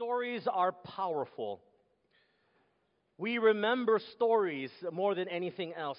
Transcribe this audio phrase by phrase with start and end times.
[0.00, 1.60] Stories are powerful.
[3.18, 5.98] We remember stories more than anything else.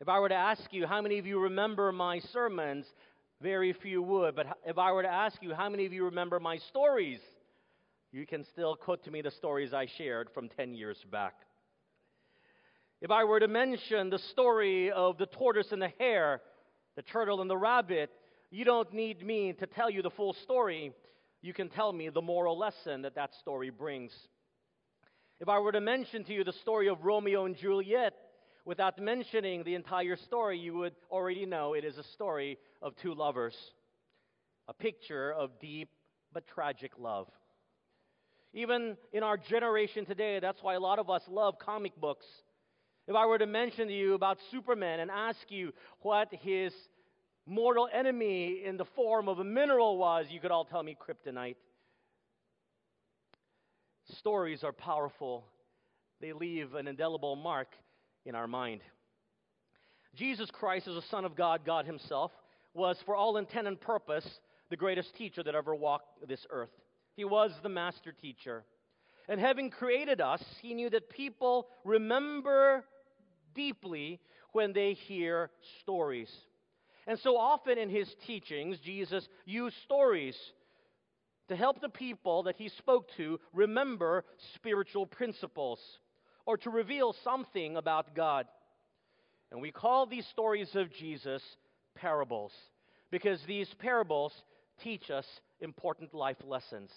[0.00, 2.86] If I were to ask you how many of you remember my sermons,
[3.40, 4.34] very few would.
[4.34, 7.20] But if I were to ask you how many of you remember my stories,
[8.10, 11.34] you can still quote to me the stories I shared from 10 years back.
[13.00, 16.40] If I were to mention the story of the tortoise and the hare,
[16.96, 18.10] the turtle and the rabbit,
[18.50, 20.92] you don't need me to tell you the full story.
[21.40, 24.12] You can tell me the moral lesson that that story brings.
[25.40, 28.14] If I were to mention to you the story of Romeo and Juliet,
[28.64, 33.14] without mentioning the entire story, you would already know it is a story of two
[33.14, 33.54] lovers,
[34.66, 35.88] a picture of deep
[36.32, 37.28] but tragic love.
[38.52, 42.26] Even in our generation today, that's why a lot of us love comic books.
[43.06, 46.74] If I were to mention to you about Superman and ask you what his
[47.48, 51.56] mortal enemy in the form of a mineral was, you could all tell me kryptonite.
[54.18, 55.44] Stories are powerful,
[56.20, 57.68] they leave an indelible mark
[58.24, 58.80] in our mind.
[60.14, 62.32] Jesus Christ, as the Son of God, God Himself,
[62.74, 66.70] was, for all intent and purpose, the greatest teacher that ever walked this earth.
[67.14, 68.64] He was the master teacher.
[69.28, 72.84] And having created us, He knew that people remember
[73.54, 74.20] deeply
[74.52, 76.30] when they hear stories.
[77.08, 80.36] And so often in His teachings, Jesus used stories
[81.48, 85.80] to help the people that he spoke to remember spiritual principles
[86.46, 88.46] or to reveal something about God.
[89.50, 91.42] And we call these stories of Jesus
[91.94, 92.52] parables
[93.10, 94.32] because these parables
[94.82, 95.24] teach us
[95.60, 96.90] important life lessons.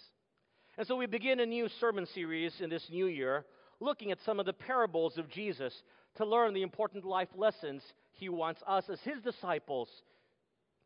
[0.78, 3.46] And so we begin a new sermon series in this new year
[3.80, 5.74] looking at some of the parables of Jesus
[6.16, 9.90] to learn the important life lessons he wants us as his disciples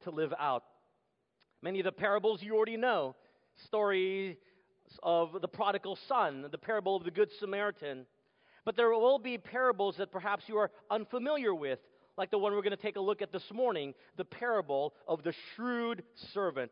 [0.03, 0.63] to live out.
[1.61, 3.15] Many of the parables you already know
[3.65, 4.37] story
[5.01, 8.05] of the prodigal son, the parable of the Good Samaritan.
[8.65, 11.79] But there will be parables that perhaps you are unfamiliar with,
[12.17, 15.23] like the one we're going to take a look at this morning the parable of
[15.23, 16.03] the shrewd
[16.33, 16.71] servant.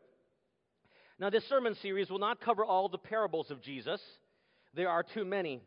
[1.18, 4.00] Now, this sermon series will not cover all the parables of Jesus,
[4.74, 5.60] there are too many.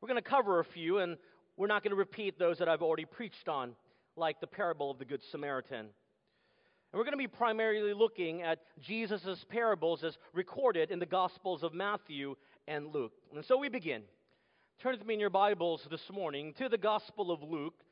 [0.00, 1.16] We're going to cover a few, and
[1.58, 3.72] we're not going to repeat those that I've already preached on,
[4.16, 5.80] like the parable of the Good Samaritan.
[5.80, 5.90] And
[6.94, 11.74] we're going to be primarily looking at Jesus' parables as recorded in the Gospels of
[11.74, 12.36] Matthew
[12.68, 13.12] and Luke.
[13.34, 14.02] And so we begin.
[14.80, 17.82] Turn with me in your Bibles this morning to the Gospel of Luke,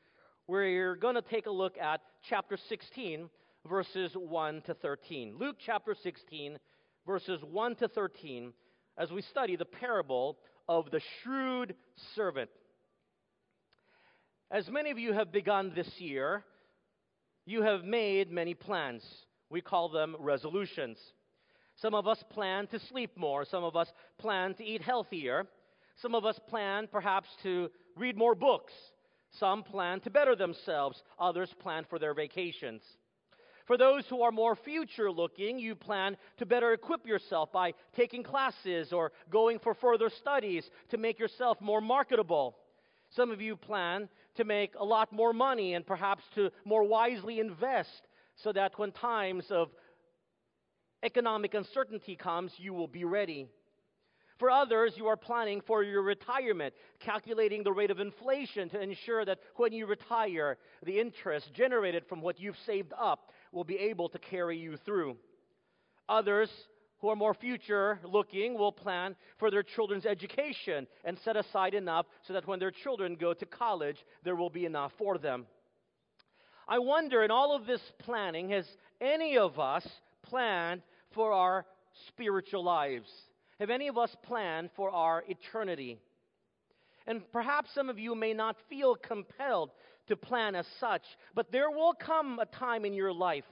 [0.45, 3.29] where you're going to take a look at chapter 16,
[3.67, 5.35] verses 1 to 13.
[5.37, 6.57] Luke chapter 16,
[7.05, 8.53] verses 1 to 13,
[8.97, 10.37] as we study the parable
[10.69, 11.75] of the shrewd
[12.15, 12.49] servant.
[14.49, 16.45] As many of you have begun this year,
[17.45, 19.03] you have made many plans.
[19.49, 20.97] We call them resolutions.
[21.75, 23.43] Some of us plan to sleep more.
[23.43, 25.47] Some of us plan to eat healthier.
[26.01, 28.71] Some of us plan perhaps to read more books.
[29.31, 31.03] Some plan to better themselves.
[31.19, 32.83] Others plan for their vacations.
[33.65, 38.23] For those who are more future looking, you plan to better equip yourself by taking
[38.23, 42.55] classes or going for further studies to make yourself more marketable.
[43.09, 47.39] Some of you plan to make a lot more money and perhaps to more wisely
[47.39, 49.69] invest so that when times of
[51.03, 53.47] economic uncertainty comes, you will be ready.
[54.37, 59.25] For others, you are planning for your retirement, calculating the rate of inflation to ensure
[59.25, 64.09] that when you retire, the interest generated from what you've saved up will be able
[64.09, 65.17] to carry you through.
[66.07, 66.49] Others
[66.99, 72.05] who are more future looking will plan for their children's education and set aside enough
[72.27, 75.45] so that when their children go to college, there will be enough for them.
[76.67, 78.67] I wonder, in all of this planning, has
[78.99, 79.87] any of us
[80.23, 80.81] planned
[81.13, 81.65] for our
[82.07, 83.09] spiritual lives?
[83.59, 85.97] Have any of us planned for our eternity?
[87.05, 89.71] And perhaps some of you may not feel compelled
[90.07, 91.03] to plan as such,
[91.33, 93.45] but there will come a time in your life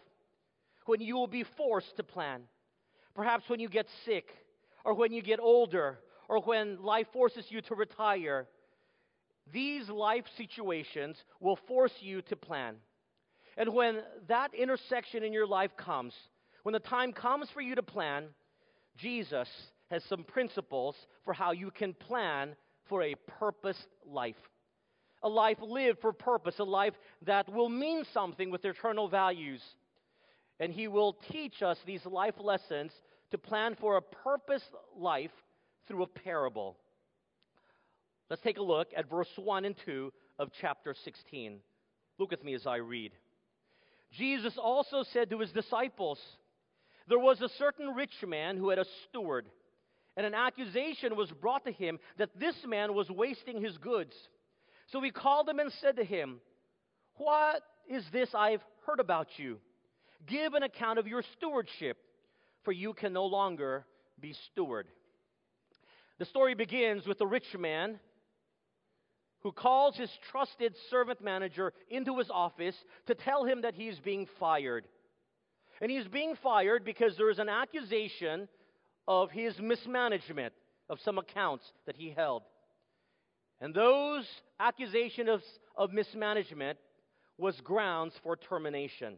[0.86, 2.42] when you will be forced to plan.
[3.16, 4.26] Perhaps when you get sick,
[4.84, 8.48] or when you get older, or when life forces you to retire.
[9.52, 12.76] These life situations will force you to plan.
[13.58, 16.14] And when that intersection in your life comes,
[16.64, 18.26] when the time comes for you to plan,
[18.98, 19.48] Jesus
[19.92, 22.56] has some principles for how you can plan
[22.90, 24.36] for a purposed life.
[25.24, 26.94] A life lived for purpose, a life
[27.24, 29.62] that will mean something with eternal values.
[30.60, 32.92] And He will teach us these life lessons
[33.32, 34.64] to plan for a purpose
[34.98, 35.32] life
[35.88, 36.78] through a parable.
[38.30, 41.60] Let's take a look at verse 1 and 2 of chapter 16.
[42.18, 43.12] Look with me as I read.
[44.12, 46.20] Jesus also said to his disciples,
[47.08, 49.48] There was a certain rich man who had a steward,
[50.18, 54.16] And an accusation was brought to him that this man was wasting his goods.
[54.88, 56.40] So he called him and said to him,
[57.18, 59.60] What is this I've heard about you?
[60.28, 61.98] Give an account of your stewardship,
[62.64, 63.86] for you can no longer
[64.20, 64.88] be steward.
[66.18, 68.00] The story begins with a rich man
[69.42, 72.76] who calls his trusted servant manager into his office
[73.06, 74.88] to tell him that he's being fired.
[75.82, 78.48] And he's being fired because there is an accusation
[79.08, 80.54] of his mismanagement
[80.90, 82.44] of some accounts that he held.
[83.62, 84.26] And those
[84.60, 85.42] accusations of,
[85.78, 86.80] of mismanagement
[87.38, 89.16] was grounds for termination.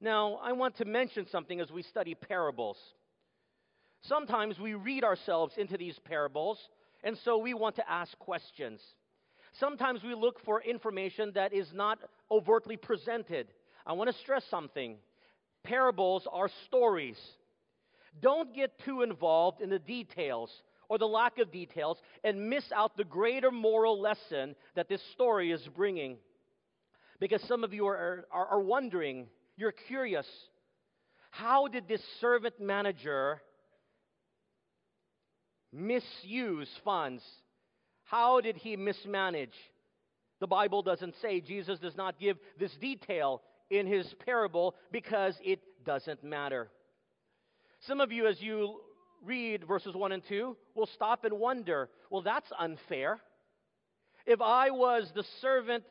[0.00, 2.78] Now, I want to mention something as we study parables.
[4.02, 6.58] Sometimes we read ourselves into these parables,
[7.04, 8.80] and so we want to ask questions.
[9.58, 11.98] Sometimes we look for information that is not
[12.30, 13.48] overtly presented.
[13.86, 14.96] I want to stress something
[15.62, 17.18] parables are stories.
[18.22, 20.50] Don't get too involved in the details
[20.88, 25.52] or the lack of details and miss out the greater moral lesson that this story
[25.52, 26.16] is bringing.
[27.20, 29.26] Because some of you are, are, are wondering,
[29.60, 30.26] you're curious,
[31.30, 33.40] how did this servant manager
[35.72, 37.22] misuse funds?
[38.04, 39.54] How did he mismanage?
[40.40, 45.60] The Bible doesn't say, Jesus does not give this detail in his parable because it
[45.84, 46.70] doesn't matter.
[47.86, 48.80] Some of you, as you
[49.22, 53.20] read verses 1 and 2, will stop and wonder, well, that's unfair.
[54.26, 55.84] If I was the servant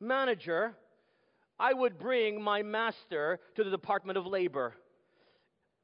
[0.00, 0.74] manager,
[1.58, 4.74] I would bring my master to the Department of Labor.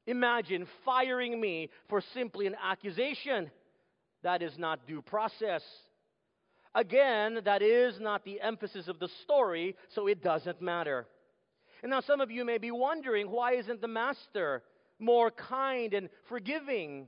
[0.07, 3.51] Imagine firing me for simply an accusation.
[4.23, 5.63] That is not due process.
[6.73, 11.07] Again, that is not the emphasis of the story, so it doesn't matter.
[11.83, 14.63] And now some of you may be wondering why isn't the master
[14.97, 17.07] more kind and forgiving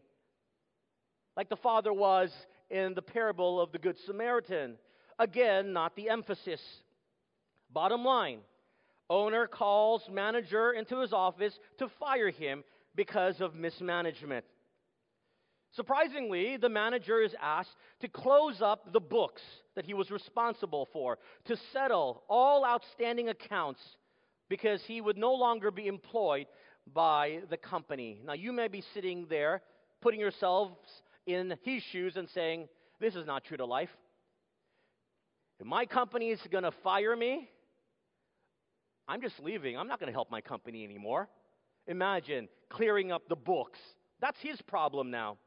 [1.37, 2.31] like the father was
[2.69, 4.77] in the parable of the Good Samaritan?
[5.19, 6.61] Again, not the emphasis.
[7.71, 8.39] Bottom line
[9.09, 12.63] owner calls manager into his office to fire him
[12.95, 14.45] because of mismanagement.
[15.73, 19.41] Surprisingly, the manager is asked to close up the books
[19.75, 23.81] that he was responsible for, to settle all outstanding accounts
[24.49, 26.47] because he would no longer be employed
[26.93, 28.21] by the company.
[28.25, 29.61] Now, you may be sitting there
[30.01, 30.77] putting yourselves
[31.25, 32.67] in his shoes and saying,
[32.99, 33.89] This is not true to life.
[35.59, 37.49] If my company is going to fire me,
[39.07, 39.77] I'm just leaving.
[39.77, 41.29] I'm not going to help my company anymore.
[41.87, 43.79] Imagine clearing up the books.
[44.19, 45.37] That's his problem now.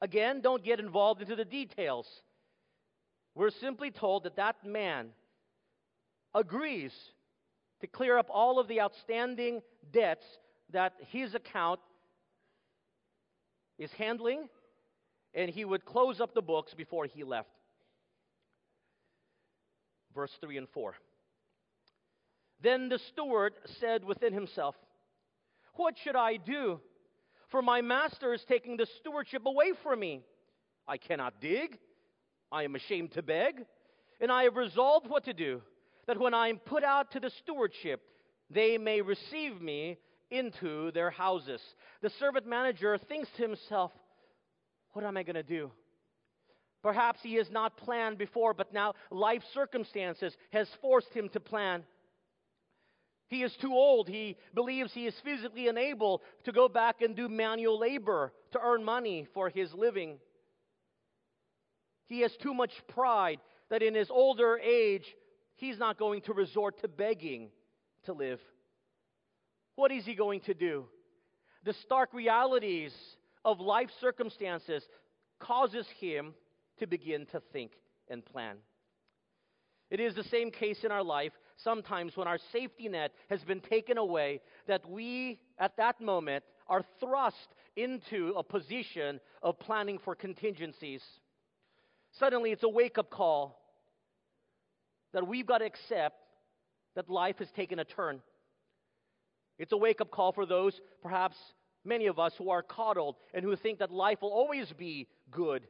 [0.00, 2.06] Again, don't get involved into the details.
[3.34, 5.08] We're simply told that that man
[6.34, 6.92] agrees
[7.80, 9.62] to clear up all of the outstanding
[9.92, 10.26] debts
[10.72, 11.80] that his account
[13.78, 14.48] is handling,
[15.34, 17.50] and he would close up the books before he left.
[20.14, 20.94] Verse 3 and 4.
[22.60, 24.74] Then the steward said within himself,
[25.74, 26.80] What should I do?
[27.48, 30.22] For my master is taking the stewardship away from me.
[30.88, 31.78] I cannot dig.
[32.50, 33.64] I am ashamed to beg.
[34.20, 35.60] And I have resolved what to do,
[36.06, 38.00] that when I am put out to the stewardship,
[38.50, 39.98] they may receive me
[40.30, 41.60] into their houses.
[42.02, 43.92] The servant manager thinks to himself,
[44.92, 45.70] What am I going to do?
[46.82, 51.82] Perhaps he has not planned before, but now life circumstances has forced him to plan.
[53.28, 54.08] He is too old.
[54.08, 58.84] He believes he is physically unable to go back and do manual labor to earn
[58.84, 60.18] money for his living.
[62.06, 63.40] He has too much pride
[63.70, 65.14] that in his older age,
[65.56, 67.48] he's not going to resort to begging
[68.04, 68.40] to live.
[69.76, 70.84] What is he going to do?
[71.64, 72.92] The stark realities
[73.44, 74.86] of life circumstances
[75.40, 76.34] causes him
[76.78, 77.72] to begin to think
[78.08, 78.56] and plan.
[79.90, 83.60] It is the same case in our life sometimes when our safety net has been
[83.60, 90.14] taken away that we, at that moment, are thrust into a position of planning for
[90.14, 91.02] contingencies.
[92.12, 93.60] Suddenly, it's a wake up call
[95.12, 96.16] that we've got to accept
[96.94, 98.20] that life has taken a turn.
[99.58, 101.36] It's a wake up call for those, perhaps
[101.84, 105.66] many of us, who are coddled and who think that life will always be good.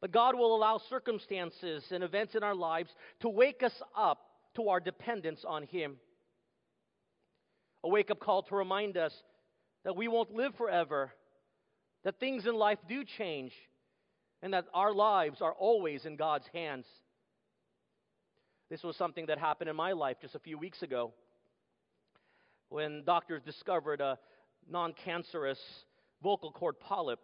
[0.00, 2.90] But God will allow circumstances and events in our lives
[3.20, 4.18] to wake us up
[4.56, 5.96] to our dependence on Him.
[7.84, 9.12] A wake up call to remind us
[9.84, 11.12] that we won't live forever,
[12.04, 13.52] that things in life do change,
[14.42, 16.86] and that our lives are always in God's hands.
[18.70, 21.12] This was something that happened in my life just a few weeks ago
[22.68, 24.18] when doctors discovered a
[24.68, 25.58] non cancerous
[26.22, 27.18] vocal cord polyp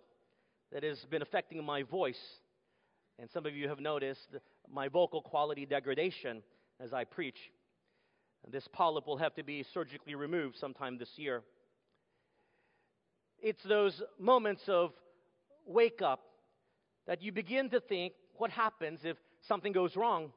[0.73, 2.21] that has been affecting my voice.
[3.19, 4.37] And some of you have noticed
[4.71, 6.43] my vocal quality degradation
[6.81, 7.39] as I preach.
[8.49, 11.43] This polyp will have to be surgically removed sometime this year.
[13.41, 14.93] It's those moments of
[15.67, 16.21] wake up
[17.07, 19.17] that you begin to think what happens if
[19.49, 20.33] something goes wrong.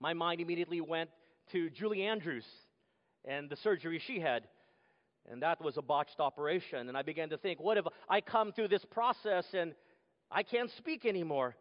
[0.00, 1.10] My mind immediately went
[1.52, 2.46] to Julie Andrews
[3.24, 4.44] and the surgery she had.
[5.30, 6.88] And that was a botched operation.
[6.88, 9.74] And I began to think, what if I come through this process and
[10.34, 11.54] I can't speak anymore?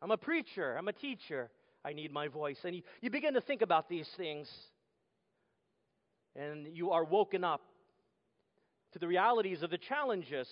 [0.00, 1.50] I'm a preacher, I'm a teacher,
[1.84, 2.56] I need my voice.
[2.64, 4.48] And you, you begin to think about these things,
[6.34, 7.60] and you are woken up
[8.94, 10.48] to the realities of the challenges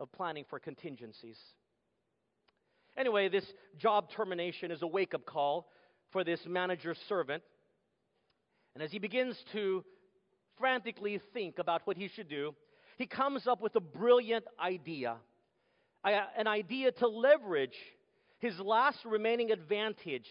[0.00, 1.38] of planning for contingencies.
[2.96, 3.44] Anyway, this
[3.78, 5.68] job termination is a wake up call
[6.12, 7.42] for this manager's servant.
[8.74, 9.84] And as he begins to
[10.58, 12.54] frantically think about what he should do,
[12.96, 15.16] he comes up with a brilliant idea
[16.06, 17.76] an idea to leverage
[18.38, 20.26] his last remaining advantage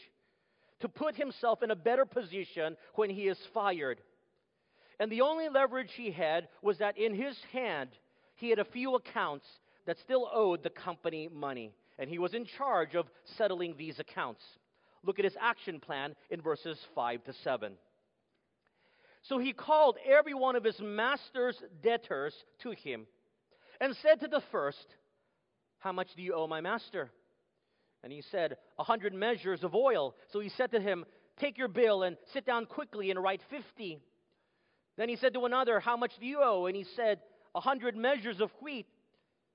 [0.80, 4.02] to put himself in a better position when he is fired.
[5.00, 7.90] And the only leverage he had was that in his hand,
[8.36, 9.46] he had a few accounts
[9.86, 11.74] that still owed the company money.
[11.98, 14.44] And he was in charge of settling these accounts.
[15.04, 17.74] Look at his action plan in verses 5 to 7.
[19.24, 23.08] So he called every one of his master's debtors to him
[23.82, 24.86] and said to the first,
[25.86, 27.12] How much do you owe my master?
[28.04, 30.16] And he said, A hundred measures of oil.
[30.34, 31.06] So he said to him,
[31.40, 34.00] Take your bill and sit down quickly and write fifty.
[34.98, 36.66] Then he said to another, How much do you owe?
[36.66, 37.20] And he said,
[37.54, 38.88] A hundred measures of wheat.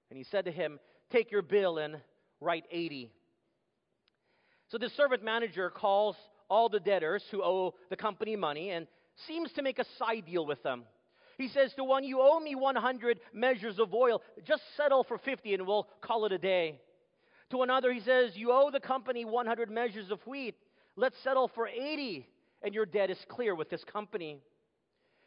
[0.08, 0.78] And he said to him,
[1.10, 1.96] Take your bill and
[2.40, 3.10] write eighty.
[4.68, 6.14] So the servant manager calls
[6.48, 8.86] all the debtors who owe the company money and
[9.26, 10.84] seems to make a side deal with them.
[11.40, 14.20] He says to one, You owe me 100 measures of oil.
[14.44, 16.78] Just settle for 50 and we'll call it a day.
[17.50, 20.54] To another, he says, You owe the company 100 measures of wheat.
[20.96, 22.28] Let's settle for 80
[22.62, 24.42] and your debt is clear with this company.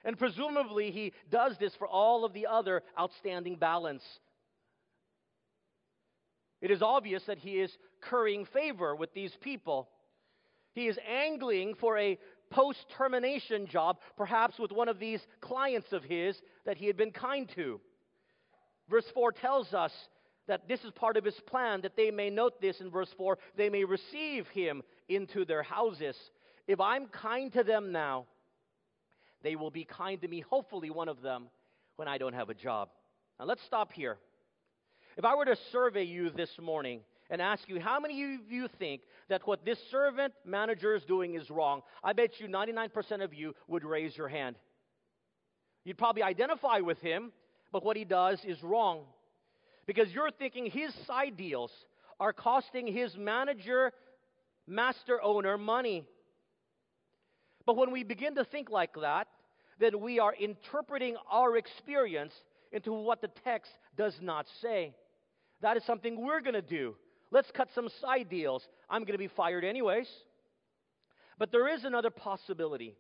[0.06, 4.04] And presumably, he does this for all of the other outstanding balance.
[6.62, 9.90] It is obvious that he is currying favor with these people.
[10.74, 12.20] He is angling for a
[12.54, 17.12] post termination job, perhaps with one of these clients of his that he had been
[17.12, 17.82] kind to.
[18.90, 19.92] Verse 4 tells us
[20.48, 23.38] that this is part of his plan, that they may note this in verse 4
[23.56, 26.16] they may receive him into their houses.
[26.68, 28.26] If I'm kind to them now,
[29.42, 31.50] they will be kind to me, hopefully, one of them,
[31.98, 32.90] when I don't have a job.
[33.40, 34.18] Now let's stop here.
[35.18, 38.68] If I were to survey you this morning, and ask you, how many of you
[38.80, 41.82] think that what this servant manager is doing is wrong?
[42.04, 44.56] I bet you 99% of you would raise your hand.
[45.84, 47.32] You'd probably identify with him,
[47.72, 49.04] but what he does is wrong.
[49.86, 51.72] Because you're thinking his side deals
[52.20, 53.92] are costing his manager,
[54.68, 56.04] master owner money.
[57.66, 59.28] But when we begin to think like that,
[59.80, 62.34] then we are interpreting our experience
[62.72, 64.94] into what the text does not say.
[65.62, 66.96] That is something we're going to do.
[67.34, 68.64] Let's cut some side deals.
[68.88, 70.08] I'm going to be fired anyways.
[71.40, 72.96] But there is another possibility.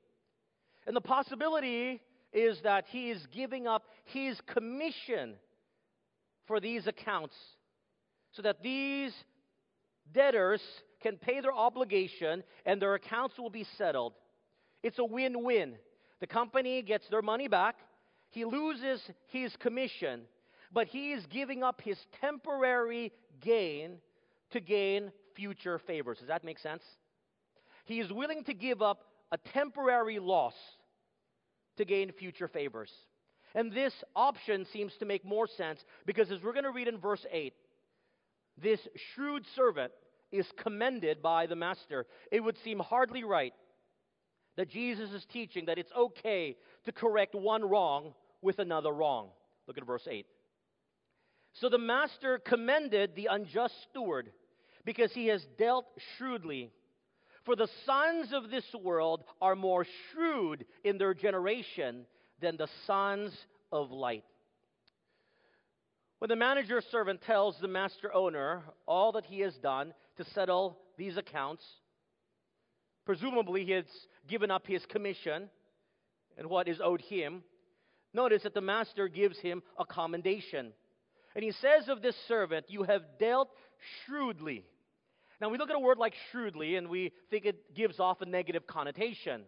[0.87, 2.01] And the possibility
[2.33, 5.35] is that he is giving up his commission
[6.47, 7.35] for these accounts
[8.31, 9.13] so that these
[10.11, 10.61] debtors
[10.99, 14.13] can pay their obligation and their accounts will be settled.
[14.81, 15.75] It's a win win.
[16.21, 17.75] The company gets their money back,
[18.31, 20.21] he loses his commission,
[20.71, 23.99] but he is giving up his temporary gain
[24.53, 26.19] to gain future favors.
[26.19, 26.83] Does that make sense?
[27.85, 30.53] He is willing to give up a temporary loss
[31.77, 32.91] to gain future favors.
[33.55, 36.97] And this option seems to make more sense because, as we're going to read in
[36.97, 37.53] verse 8,
[38.61, 38.79] this
[39.13, 39.91] shrewd servant
[40.31, 42.05] is commended by the master.
[42.31, 43.53] It would seem hardly right
[44.55, 46.55] that Jesus is teaching that it's okay
[46.85, 49.29] to correct one wrong with another wrong.
[49.67, 50.25] Look at verse 8.
[51.53, 54.31] So the master commended the unjust steward
[54.85, 55.85] because he has dealt
[56.17, 56.71] shrewdly.
[57.45, 62.05] For the sons of this world are more shrewd in their generation
[62.41, 63.33] than the sons
[63.71, 64.23] of light.
[66.19, 70.77] When the manager servant tells the master owner all that he has done to settle
[70.97, 71.65] these accounts,
[73.05, 73.85] presumably he has
[74.29, 75.49] given up his commission
[76.37, 77.43] and what is owed him.
[78.13, 80.71] Notice that the master gives him a commendation.
[81.35, 83.49] And he says of this servant, You have dealt
[84.05, 84.65] shrewdly.
[85.43, 88.25] Now, we look at a word like shrewdly and we think it gives off a
[88.25, 89.41] negative connotation.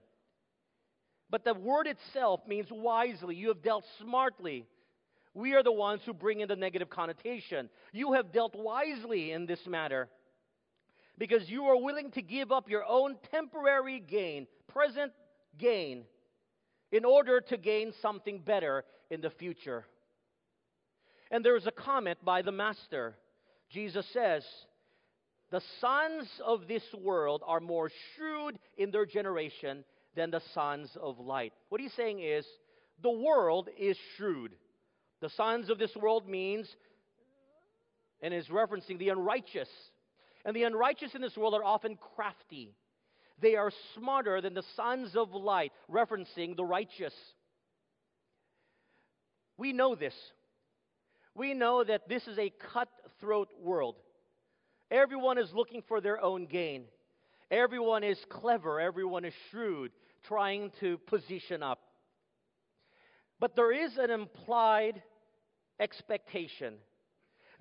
[1.30, 3.38] But the word itself means wisely.
[3.38, 4.66] You have dealt smartly,
[5.34, 7.70] We are the ones who bring in the negative connotation.
[7.94, 10.10] You have dealt wisely in this matter
[11.18, 15.14] because you are willing to give up your own temporary gain, present
[15.58, 16.04] gain,
[16.92, 19.86] in order to gain something better in the future.
[21.32, 23.16] And there's a comment by the Master.
[23.70, 24.44] Jesus says,
[25.52, 29.84] The sons of this world are more shrewd in their generation
[30.16, 31.54] than the sons of light.
[31.70, 32.46] What he's saying is,
[33.04, 34.54] the world is shrewd.
[35.22, 36.68] The sons of this world means,
[38.22, 39.70] and is referencing the unrighteous.
[40.46, 42.74] And the unrighteous in this world are often crafty.
[43.42, 47.14] They are smarter than the sons of light, referencing the righteous.
[49.58, 50.16] We know this.
[51.34, 53.96] We know that this is a cutthroat world.
[54.92, 56.86] Everyone is looking for their own gain.
[57.52, 58.80] Everyone is clever.
[58.80, 59.92] Everyone is shrewd,
[60.28, 61.80] trying to position up.
[63.40, 65.02] But there is an implied
[65.80, 66.76] expectation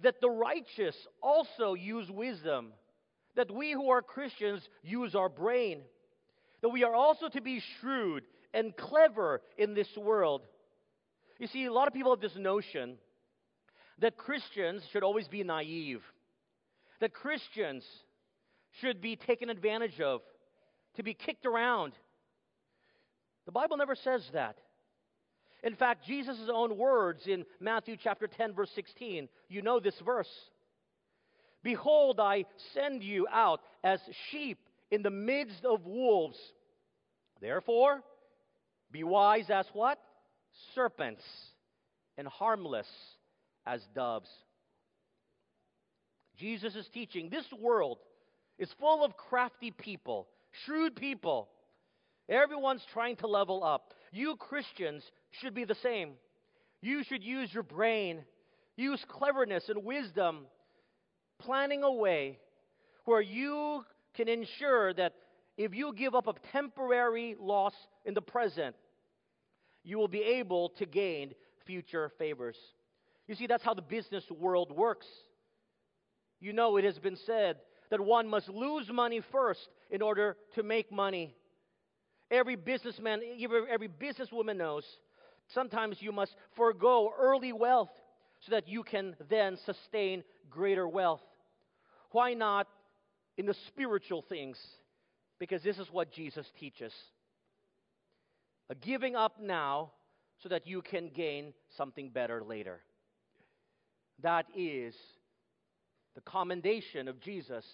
[0.03, 2.73] that the righteous also use wisdom,
[3.37, 5.83] that we who are Christians use our brain,
[6.63, 10.43] that we are also to be shrewd and clever in this world.
[11.39, 12.97] You see, a lot of people have this notion
[13.99, 16.03] that Christians should always be naive,
[17.01, 17.85] that Christians
[18.81, 20.21] should be taken advantage of,
[20.97, 21.93] to be kicked around.
[23.47, 24.57] The Bible never says that.
[25.63, 30.29] In fact, Jesus' own words in Matthew chapter 10, verse 16, you know this verse.
[31.63, 33.99] Behold, I send you out as
[34.31, 34.59] sheep
[34.91, 36.39] in the midst of wolves.
[37.41, 38.03] Therefore,
[38.93, 39.99] be wise as what?
[40.75, 41.23] Serpents,
[42.19, 42.87] and harmless
[43.67, 44.29] as doves.
[46.39, 47.99] Jesus is teaching this world
[48.59, 50.29] is full of crafty people,
[50.65, 51.49] shrewd people.
[52.29, 53.93] Everyone's trying to level up.
[54.13, 55.03] You Christians
[55.41, 56.13] should be the same.
[56.81, 58.25] You should use your brain,
[58.77, 60.47] use cleverness and wisdom,
[61.39, 62.39] planning a way
[63.05, 65.15] where you can ensure that
[65.57, 68.75] if you give up a temporary loss in the present,
[69.83, 71.35] you will be able to gain
[71.67, 72.57] future favors.
[73.29, 75.07] You see, that's how the business world works.
[76.45, 77.57] You know, it has been said
[77.89, 81.35] that one must lose money first in order to make money.
[82.31, 83.23] Every businessman,
[83.71, 84.85] every businesswoman knows
[85.55, 87.89] sometimes you must forego early wealth
[88.41, 91.23] so that you can then sustain greater wealth.
[92.11, 92.69] Why not
[93.39, 94.59] in the spiritual things?
[95.39, 96.93] Because this is what Jesus teaches.
[98.69, 99.93] A giving up now
[100.43, 102.81] so that you can gain something better later.
[104.21, 104.95] That is
[106.15, 107.65] the commendation of Jesus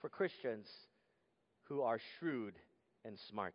[0.00, 0.68] for Christians
[1.64, 2.54] who are shrewd
[3.04, 3.54] and smart.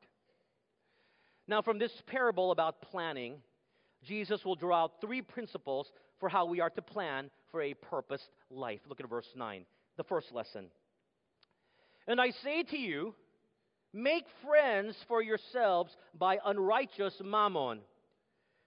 [1.48, 3.42] Now, from this parable about planning,
[4.04, 8.30] Jesus will draw out three principles for how we are to plan for a purposed
[8.50, 8.80] life.
[8.88, 9.66] Look at verse 9,
[9.98, 10.68] the first lesson.
[12.08, 13.16] And I say to you,
[13.94, 17.80] make friends for yourselves by unrighteous mammon,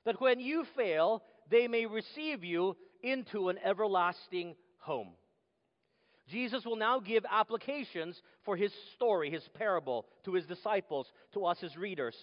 [0.05, 5.09] that when you fail, they may receive you into an everlasting home.
[6.29, 11.63] Jesus will now give applications for his story, his parable, to his disciples, to us
[11.63, 12.17] as readers.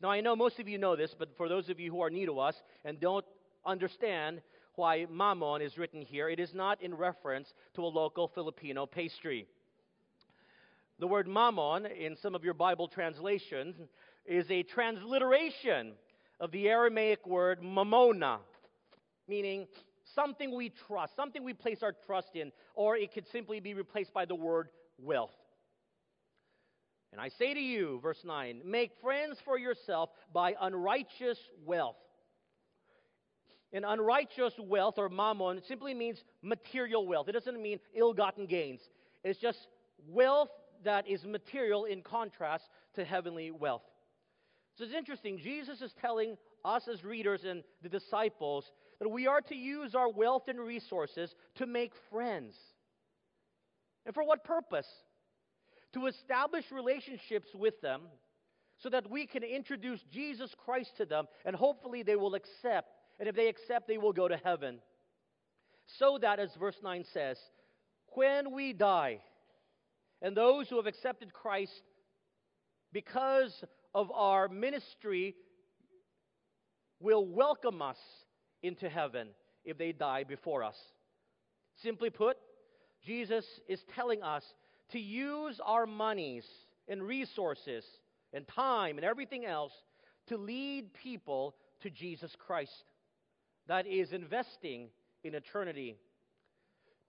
[0.00, 2.10] Now, I know most of you know this, but for those of you who are
[2.10, 3.24] new to us and don't
[3.64, 4.42] understand
[4.76, 9.46] why mammon is written here, it is not in reference to a local Filipino pastry.
[11.00, 13.76] The word mammon in some of your Bible translations
[14.26, 15.92] is a transliteration
[16.38, 18.38] of the Aramaic word mamona,
[19.26, 19.66] meaning
[20.18, 24.12] something we trust, something we place our trust in, or it could simply be replaced
[24.12, 25.34] by the word wealth.
[27.12, 31.96] And I say to you, verse 9, make friends for yourself by unrighteous wealth.
[33.72, 37.28] And unrighteous wealth or mammon simply means material wealth.
[37.28, 38.80] It doesn't mean ill gotten gains.
[39.22, 39.68] It's just
[40.08, 40.48] wealth
[40.84, 43.82] that is material in contrast to heavenly wealth.
[44.76, 45.38] So it's interesting.
[45.38, 48.64] Jesus is telling us as readers and the disciples
[49.00, 52.54] that we are to use our wealth and resources to make friends.
[54.06, 54.88] And for what purpose?
[55.94, 58.02] To establish relationships with them
[58.78, 62.88] so that we can introduce Jesus Christ to them and hopefully they will accept.
[63.18, 64.78] And if they accept, they will go to heaven.
[65.98, 67.38] So that, as verse 9 says,
[68.14, 69.20] when we die,
[70.20, 71.82] and those who have accepted Christ
[72.92, 75.34] because of our ministry
[77.00, 77.98] will welcome us
[78.62, 79.28] into heaven
[79.64, 80.76] if they die before us.
[81.82, 82.36] Simply put,
[83.04, 84.42] Jesus is telling us
[84.90, 86.44] to use our monies
[86.88, 87.84] and resources
[88.32, 89.72] and time and everything else
[90.26, 92.84] to lead people to Jesus Christ.
[93.66, 94.88] That is investing
[95.22, 95.96] in eternity.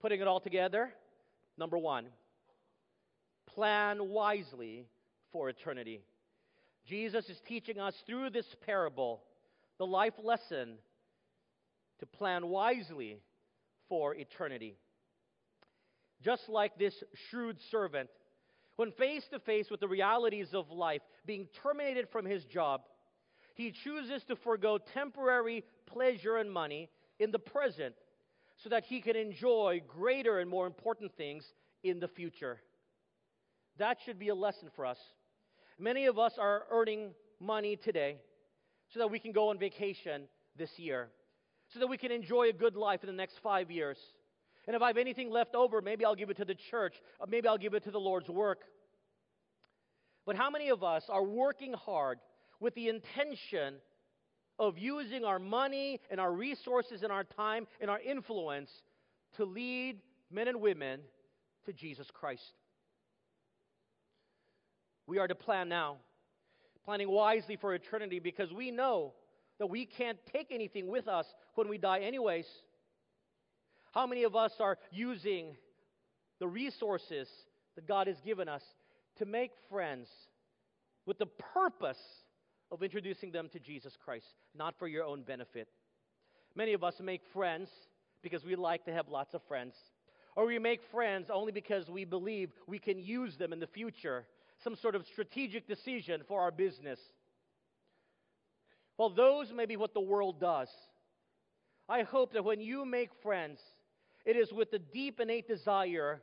[0.02, 0.92] Putting it all together,
[1.58, 2.08] number one,
[3.48, 4.86] plan wisely
[5.32, 6.02] for eternity.
[6.86, 9.22] Jesus is teaching us through this parable
[9.78, 10.78] the life lesson
[12.00, 13.20] to plan wisely
[13.88, 14.76] for eternity.
[16.22, 18.10] Just like this shrewd servant,
[18.76, 22.82] when face to face with the realities of life, being terminated from his job,
[23.56, 27.96] he chooses to forego temporary pleasure and money in the present
[28.64, 31.44] so that he can enjoy greater and more important things
[31.84, 32.62] in the future.
[33.78, 34.98] That should be a lesson for us.
[35.78, 38.18] Many of us are earning money today
[38.94, 40.24] so that we can go on vacation
[40.58, 41.10] this year,
[41.74, 43.98] so that we can enjoy a good life in the next five years.
[44.68, 47.28] And if I have anything left over, maybe I'll give it to the church, or
[47.28, 48.62] maybe I'll give it to the Lord's work.
[50.26, 52.20] But how many of us are working hard
[52.60, 53.76] with the intention
[54.60, 58.70] of using our money and our resources and our time and our influence
[59.38, 61.00] to lead men and women
[61.66, 62.44] to Jesus Christ?
[65.08, 65.98] We are to plan now,
[66.86, 69.14] planning wisely for eternity because we know
[69.60, 72.48] that we can't take anything with us when we die, anyways.
[73.92, 75.56] How many of us are using
[76.40, 77.28] the resources
[77.76, 78.64] that God has given us
[79.18, 80.10] to make friends
[81.06, 82.02] with the purpose
[82.72, 85.68] of introducing them to Jesus Christ, not for your own benefit?
[86.56, 87.70] Many of us make friends
[88.22, 89.76] because we like to have lots of friends.
[90.36, 94.26] Or we make friends only because we believe we can use them in the future
[94.64, 97.00] some sort of strategic decision for our business.
[99.00, 100.68] Well, those may be what the world does.
[101.88, 103.62] I hope that when you make friends,
[104.26, 106.22] it is with the deep innate desire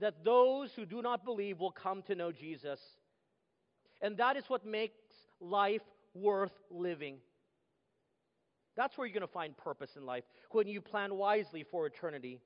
[0.00, 2.80] that those who do not believe will come to know Jesus.
[4.02, 4.98] And that is what makes
[5.40, 5.84] life
[6.14, 7.18] worth living.
[8.76, 12.40] That's where you're going to find purpose in life, when you plan wisely for eternity.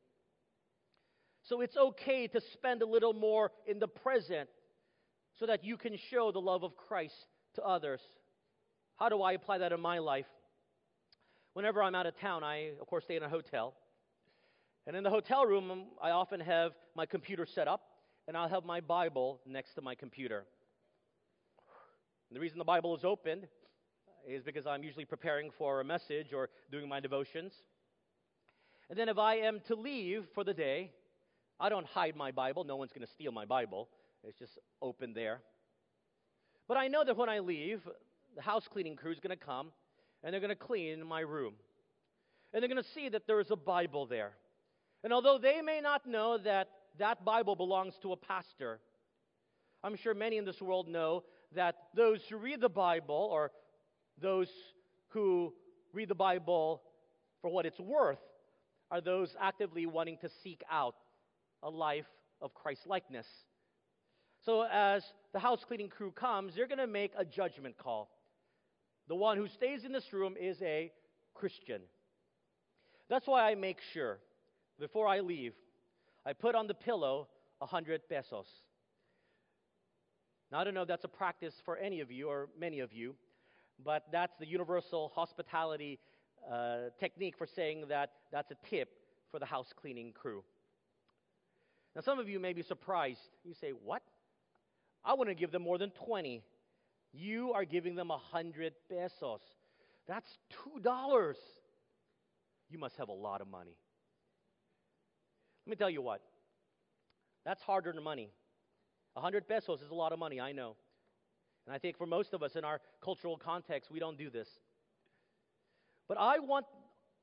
[1.43, 4.51] So it's okay to spend a little more in the present
[5.38, 7.14] so that you can show the love of Christ
[7.55, 8.03] to others.
[9.01, 10.27] How do I apply that in my life?
[11.55, 13.73] Whenever I'm out of town, I, of course, stay in a hotel.
[14.87, 17.81] And in the hotel room, um, I often have my computer set up,
[18.29, 20.45] and I'll have my Bible next to my computer.
[22.29, 23.49] And the reason the Bible is opened
[24.29, 27.55] is because I'm usually preparing for a message or doing my devotions.
[28.91, 30.91] And then if I am to leave for the day,
[31.59, 32.65] I don't hide my Bible.
[32.65, 33.89] No one's going to steal my Bible.
[34.25, 35.41] It's just open there.
[36.69, 37.81] But I know that when I leave,
[38.37, 39.69] the house cleaning crew is going to come
[40.23, 41.55] and they're going to clean my room.
[42.53, 44.33] And they're going to see that there is a Bible there.
[45.03, 48.81] And although they may not know that that Bible belongs to a pastor,
[49.83, 53.51] I'm sure many in this world know that those who read the Bible or
[54.21, 54.49] those
[55.09, 55.55] who
[55.93, 56.83] read the Bible
[57.40, 58.19] for what it's worth
[58.90, 60.97] are those actively wanting to seek out
[61.62, 62.07] a life
[62.40, 63.27] of Christ likeness.
[64.45, 68.11] So, as the house cleaning crew comes, they're going to make a judgment call.
[69.11, 70.92] The one who stays in this room is a
[71.35, 71.81] Christian.
[73.09, 74.20] That's why I make sure,
[74.79, 75.53] before I leave,
[76.25, 77.27] I put on the pillow
[77.61, 78.46] a hundred pesos.
[80.53, 82.92] Now, I don't know if that's a practice for any of you or many of
[82.92, 83.16] you,
[83.85, 85.99] but that's the universal hospitality
[86.49, 88.90] uh, technique for saying that that's a tip
[89.33, 90.44] for the house cleaning crew.
[91.96, 93.18] Now, some of you may be surprised.
[93.42, 94.03] You say, What?
[95.05, 96.44] I want to give them more than 20.
[97.12, 99.40] You are giving them a 100 pesos.
[100.07, 100.31] That's
[100.85, 101.35] $2.
[102.68, 103.77] You must have a lot of money.
[105.66, 106.20] Let me tell you what.
[107.44, 108.31] That's hard earned money.
[109.16, 110.77] A 100 pesos is a lot of money, I know.
[111.66, 114.49] And I think for most of us in our cultural context, we don't do this.
[116.09, 116.66] But I want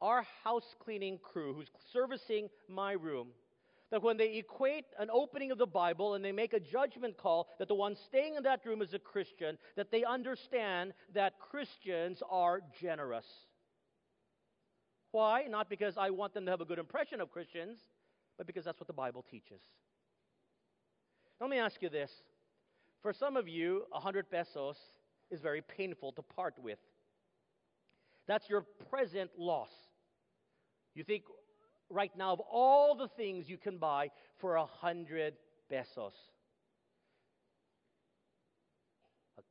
[0.02, 3.30] our house cleaning crew who's servicing my room
[3.92, 7.48] that when they equate an opening of the Bible and they make a judgment call
[7.60, 12.22] that the one staying in that room is a Christian, that they understand that Christians
[12.30, 13.26] are generous.
[15.12, 15.46] Why?
[15.50, 17.80] Not because I want them to have a good impression of Christians,
[18.38, 19.62] but because that's what the Bible teaches.
[21.40, 22.12] Let me ask you this.
[23.02, 24.78] For some of you, 100 pesos
[25.32, 26.80] is very painful to part with.
[28.28, 29.70] That's your present loss.
[30.94, 31.24] You think,
[31.90, 35.34] right now of all the things you can buy for a hundred
[35.70, 36.14] pesos.
[39.38, 39.42] A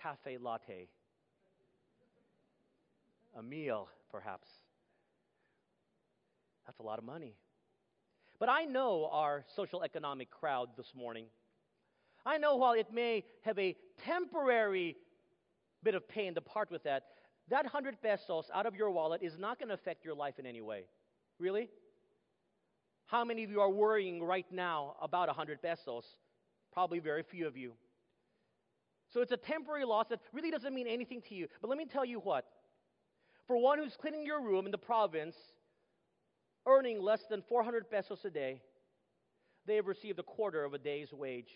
[0.00, 0.88] cafe latte.
[3.36, 4.48] A meal, perhaps.
[6.66, 7.34] That's a lot of money.
[8.38, 11.26] But I know our social economic crowd this morning.
[12.24, 14.96] I know while it may have a temporary
[15.82, 17.04] bit of pain to part with that,
[17.48, 20.46] that 100 pesos out of your wallet is not going to affect your life in
[20.46, 20.84] any way.
[21.40, 21.70] Really?
[23.06, 26.04] How many of you are worrying right now about 100 pesos?
[26.72, 27.72] Probably very few of you.
[29.12, 31.48] So it's a temporary loss that really doesn't mean anything to you.
[31.60, 32.44] But let me tell you what.
[33.46, 35.34] For one who's cleaning your room in the province,
[36.66, 38.60] earning less than 400 pesos a day,
[39.66, 41.50] they have received a quarter of a day's wage.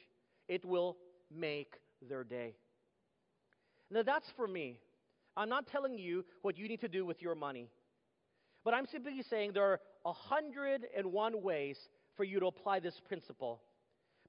[0.49, 0.97] It will
[1.31, 1.75] make
[2.09, 2.57] their day.
[3.91, 4.81] Now, that's for me.
[5.37, 7.69] I'm not telling you what you need to do with your money.
[8.65, 11.79] But I'm simply saying there are 101 ways
[12.17, 13.61] for you to apply this principle.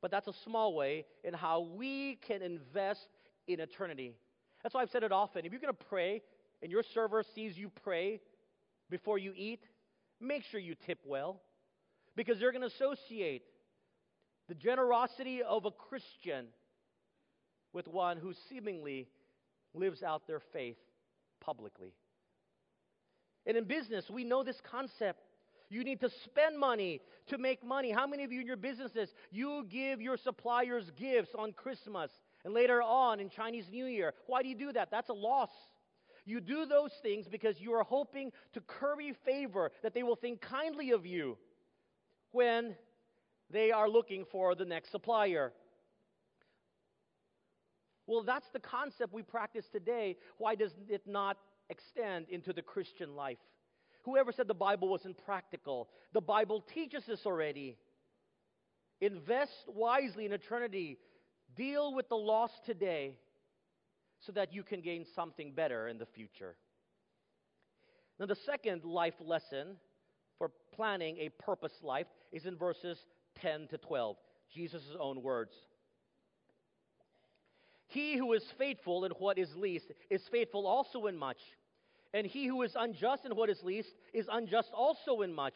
[0.02, 3.08] But that's a small way in how we can invest
[3.48, 4.14] in eternity.
[4.62, 5.46] That's why I've said it often.
[5.46, 6.22] If you're going to pray
[6.62, 8.20] and your server sees you pray
[8.90, 9.64] before you eat,
[10.20, 11.42] make sure you tip well.
[12.16, 13.44] Because they're going to associate
[14.48, 16.48] the generosity of a Christian
[17.74, 19.08] with one who seemingly
[19.74, 20.78] lives out their faith
[21.42, 21.94] publicly.
[23.46, 25.20] And in business, we know this concept.
[25.70, 27.92] You need to spend money to make money.
[27.92, 32.12] How many of you in your businesses, you give your suppliers gifts on Christmas
[32.44, 34.14] and later on in Chinese New Year?
[34.28, 34.90] Why do you do that?
[34.92, 35.50] That's a loss.
[36.26, 40.42] You do those things because you are hoping to curry favor, that they will think
[40.42, 41.38] kindly of you
[42.32, 42.76] when
[43.52, 45.54] they are looking for the next supplier.
[48.08, 50.18] Well, that's the concept we practice today.
[50.38, 51.38] Why does it not
[51.70, 53.38] extend into the Christian life?
[54.04, 55.90] Whoever said the Bible wasn't practical?
[56.14, 57.78] The Bible teaches this already.
[59.02, 60.98] Invest wisely in eternity.
[61.56, 63.14] Deal with the loss today
[64.20, 66.56] so that you can gain something better in the future.
[68.20, 69.76] Now, the second life lesson
[70.38, 72.98] for planning a purpose life is in verses
[73.42, 74.18] 10 to 12.
[74.54, 75.54] Jesus' own words.
[77.96, 81.38] He who is faithful in what is least is faithful also in much.
[82.14, 85.56] And he who is unjust in what is least is unjust also in much.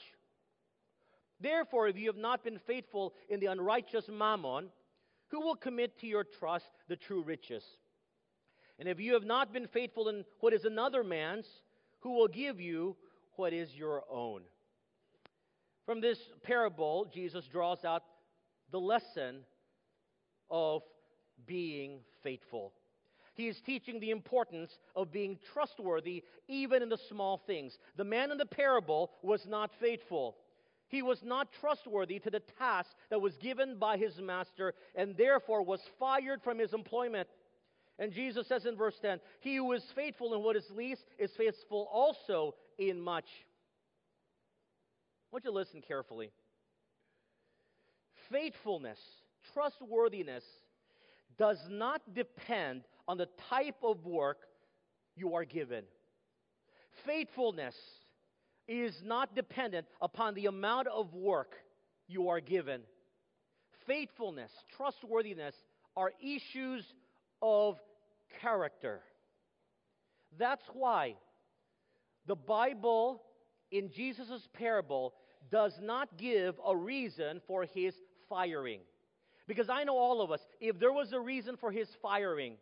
[1.41, 4.69] Therefore, if you have not been faithful in the unrighteous mammon,
[5.27, 7.65] who will commit to your trust the true riches?
[8.79, 11.45] And if you have not been faithful in what is another man's,
[11.99, 12.95] who will give you
[13.35, 14.43] what is your own?
[15.85, 18.03] From this parable, Jesus draws out
[18.71, 19.41] the lesson
[20.49, 20.83] of
[21.45, 22.73] being faithful.
[23.35, 27.77] He is teaching the importance of being trustworthy even in the small things.
[27.95, 30.35] The man in the parable was not faithful.
[30.89, 35.61] He was not trustworthy to the task that was given by his master and therefore
[35.61, 37.29] was fired from his employment.
[37.99, 41.31] And Jesus says in verse 10 He who is faithful in what is least is
[41.37, 43.27] faithful also in much.
[45.31, 46.31] I want you to listen carefully.
[48.31, 48.99] Faithfulness,
[49.53, 50.43] trustworthiness,
[51.39, 54.39] does not depend on the type of work
[55.15, 55.85] you are given.
[57.05, 57.75] Faithfulness
[58.67, 61.55] is not dependent upon the amount of work
[62.07, 62.81] you are given.
[63.87, 65.55] Faithfulness, trustworthiness
[65.95, 66.85] are issues
[67.41, 67.77] of
[68.41, 68.99] character.
[70.37, 71.15] That's why
[72.27, 73.23] the Bible
[73.71, 75.13] in Jesus' parable
[75.49, 77.95] does not give a reason for his
[78.27, 78.81] firing.
[79.49, 82.53] Because I know all of us, if there was a reason for his firing,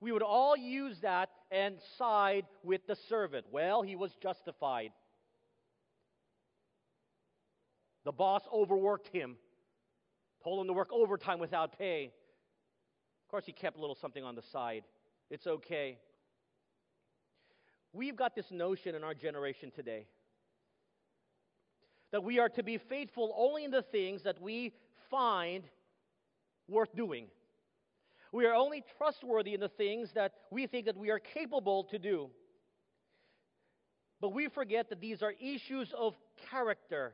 [0.00, 3.46] we would all use that and side with the servant.
[3.52, 4.90] Well, he was justified.
[8.04, 9.36] The boss overworked him,
[10.42, 12.06] told him to work overtime without pay.
[12.06, 14.82] Of course, he kept a little something on the side.
[15.30, 15.98] It's okay.
[17.92, 20.08] We've got this notion in our generation today
[22.10, 24.72] that we are to be faithful only in the things that we
[25.08, 25.62] find
[26.68, 27.26] worth doing.
[28.32, 31.98] We are only trustworthy in the things that we think that we are capable to
[31.98, 32.30] do.
[34.20, 36.14] But we forget that these are issues of
[36.50, 37.12] character,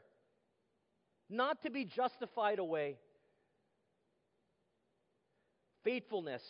[1.29, 2.97] not to be justified away.
[5.85, 6.43] Faithfulness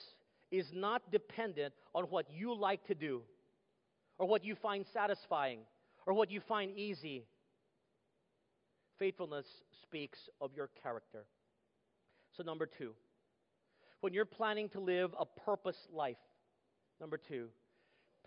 [0.51, 3.23] is not dependent on what you like to do,
[4.19, 5.61] or what you find satisfying,
[6.07, 7.25] or what you find easy.
[8.99, 9.47] Faithfulness
[9.83, 11.25] speaks of your character.
[12.37, 12.93] So, number two,
[14.01, 16.17] when you're planning to live a purpose life,
[17.01, 17.49] number two,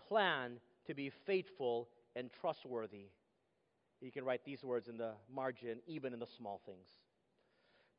[0.08, 3.06] plan to be faithful and trustworthy.
[4.00, 6.86] You can write these words in the margin, even in the small things.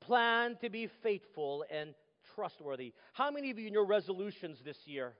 [0.02, 1.96] Plan to be faithful and
[2.36, 2.94] trustworthy.
[3.14, 5.14] How many of you in your resolutions this year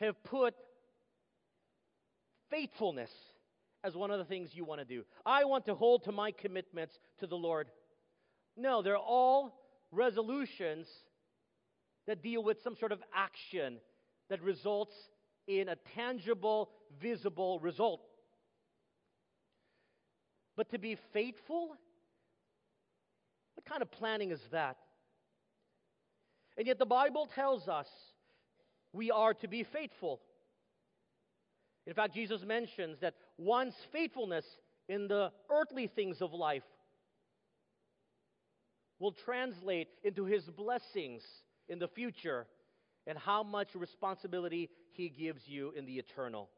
[0.00, 0.54] have put
[2.50, 3.10] faithfulness
[3.84, 5.04] as one of the things you want to do?
[5.26, 7.68] I want to hold to my commitments to the Lord.
[8.56, 10.86] No, they're all resolutions
[12.06, 13.78] that deal with some sort of action
[14.28, 14.94] that results
[15.46, 16.70] in a tangible,
[17.00, 18.00] visible result.
[20.56, 21.76] But to be faithful,
[23.54, 24.76] what kind of planning is that?
[26.56, 27.86] And yet the Bible tells us
[28.92, 30.20] we are to be faithful.
[31.86, 34.44] In fact, Jesus mentions that one's faithfulness
[34.88, 36.64] in the earthly things of life
[38.98, 41.22] will translate into his blessings
[41.68, 42.46] in the future
[43.06, 46.48] and how much responsibility he gives you in the eternal.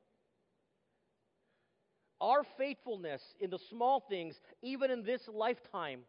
[2.20, 6.00] Our faithfulness in the small things, even in this lifetime,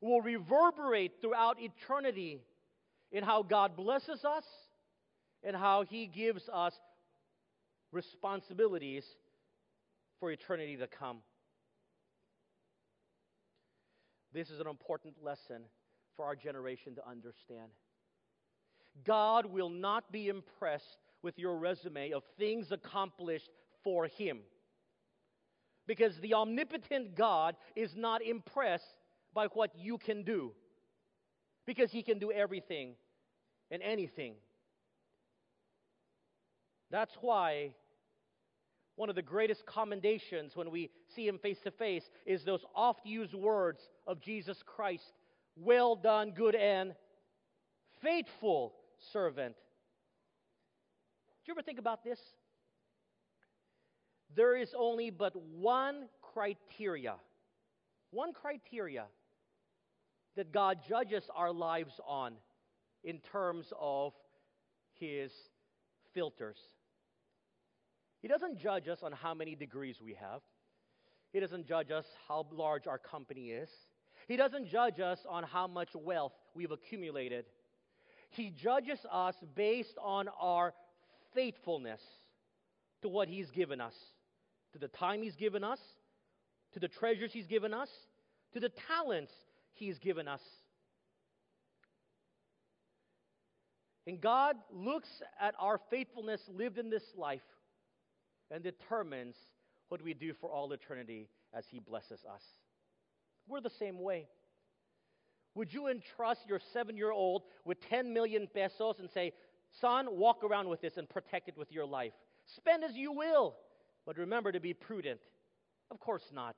[0.00, 2.40] will reverberate throughout eternity
[3.10, 4.44] in how God blesses us
[5.42, 6.74] and how he gives us
[7.90, 9.04] responsibilities
[10.20, 11.18] for eternity to come.
[14.34, 15.62] This is an important lesson
[16.16, 17.70] for our generation to understand.
[19.04, 23.50] God will not be impressed with your resume of things accomplished
[23.84, 24.40] for Him.
[25.86, 28.96] Because the omnipotent God is not impressed
[29.32, 30.52] by what you can do.
[31.64, 32.94] Because He can do everything
[33.70, 34.34] and anything.
[36.90, 37.74] That's why
[38.96, 43.04] one of the greatest commendations when we see him face to face is those oft
[43.04, 45.12] used words of Jesus Christ
[45.56, 46.94] Well done, good and
[48.02, 48.74] faithful
[49.12, 49.56] servant.
[51.44, 52.18] Do you ever think about this?
[54.34, 57.14] There is only but one criteria,
[58.10, 59.04] one criteria
[60.36, 62.34] that God judges our lives on
[63.04, 64.12] in terms of
[64.94, 65.30] his
[66.12, 66.58] filters.
[68.24, 70.40] He doesn't judge us on how many degrees we have.
[71.34, 73.68] He doesn't judge us how large our company is.
[74.28, 77.44] He doesn't judge us on how much wealth we've accumulated.
[78.30, 80.72] He judges us based on our
[81.34, 82.00] faithfulness
[83.02, 83.94] to what He's given us,
[84.72, 85.80] to the time He's given us,
[86.72, 87.90] to the treasures He's given us,
[88.54, 89.34] to the talents
[89.74, 90.40] He's given us.
[94.06, 97.42] And God looks at our faithfulness lived in this life
[98.54, 99.34] and determines
[99.88, 102.42] what we do for all eternity as He blesses us.
[103.48, 104.28] We're the same way.
[105.56, 109.32] Would you entrust your seven year old with 10 million pesos and say,
[109.80, 112.12] Son, walk around with this and protect it with your life?
[112.56, 113.56] Spend as you will,
[114.06, 115.20] but remember to be prudent.
[115.90, 116.54] Of course not.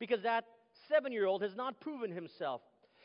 [0.00, 0.44] Because that
[0.88, 2.62] seven year old has not proven himself.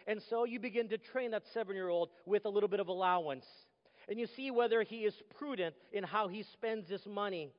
[0.07, 2.87] And so you begin to train that seven year old with a little bit of
[2.87, 3.45] allowance.
[4.09, 7.51] And you see whether he is prudent in how he spends his money.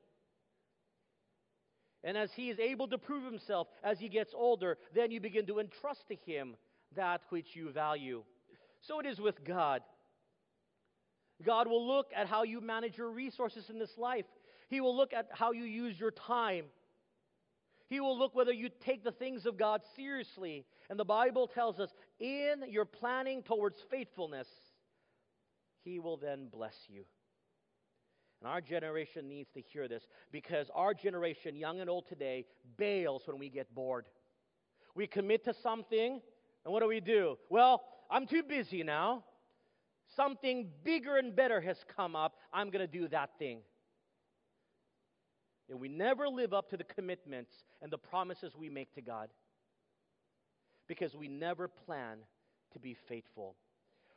[2.03, 5.45] And as he is able to prove himself as he gets older, then you begin
[5.47, 6.55] to entrust to him
[6.95, 8.23] that which you value.
[8.81, 9.81] So it is with God.
[11.45, 14.25] God will look at how you manage your resources in this life.
[14.69, 16.65] He will look at how you use your time.
[17.89, 20.65] He will look whether you take the things of God seriously.
[20.89, 21.89] And the Bible tells us
[22.19, 24.47] in your planning towards faithfulness,
[25.83, 27.03] He will then bless you.
[28.43, 33.21] And our generation needs to hear this because our generation, young and old today, bails
[33.25, 34.05] when we get bored.
[34.95, 36.19] We commit to something,
[36.65, 37.37] and what do we do?
[37.49, 39.23] Well, I'm too busy now.
[40.13, 42.35] Something bigger and better has come up.
[42.51, 43.59] I'm going to do that thing.
[45.69, 49.29] And we never live up to the commitments and the promises we make to God
[50.89, 52.17] because we never plan
[52.73, 53.55] to be faithful.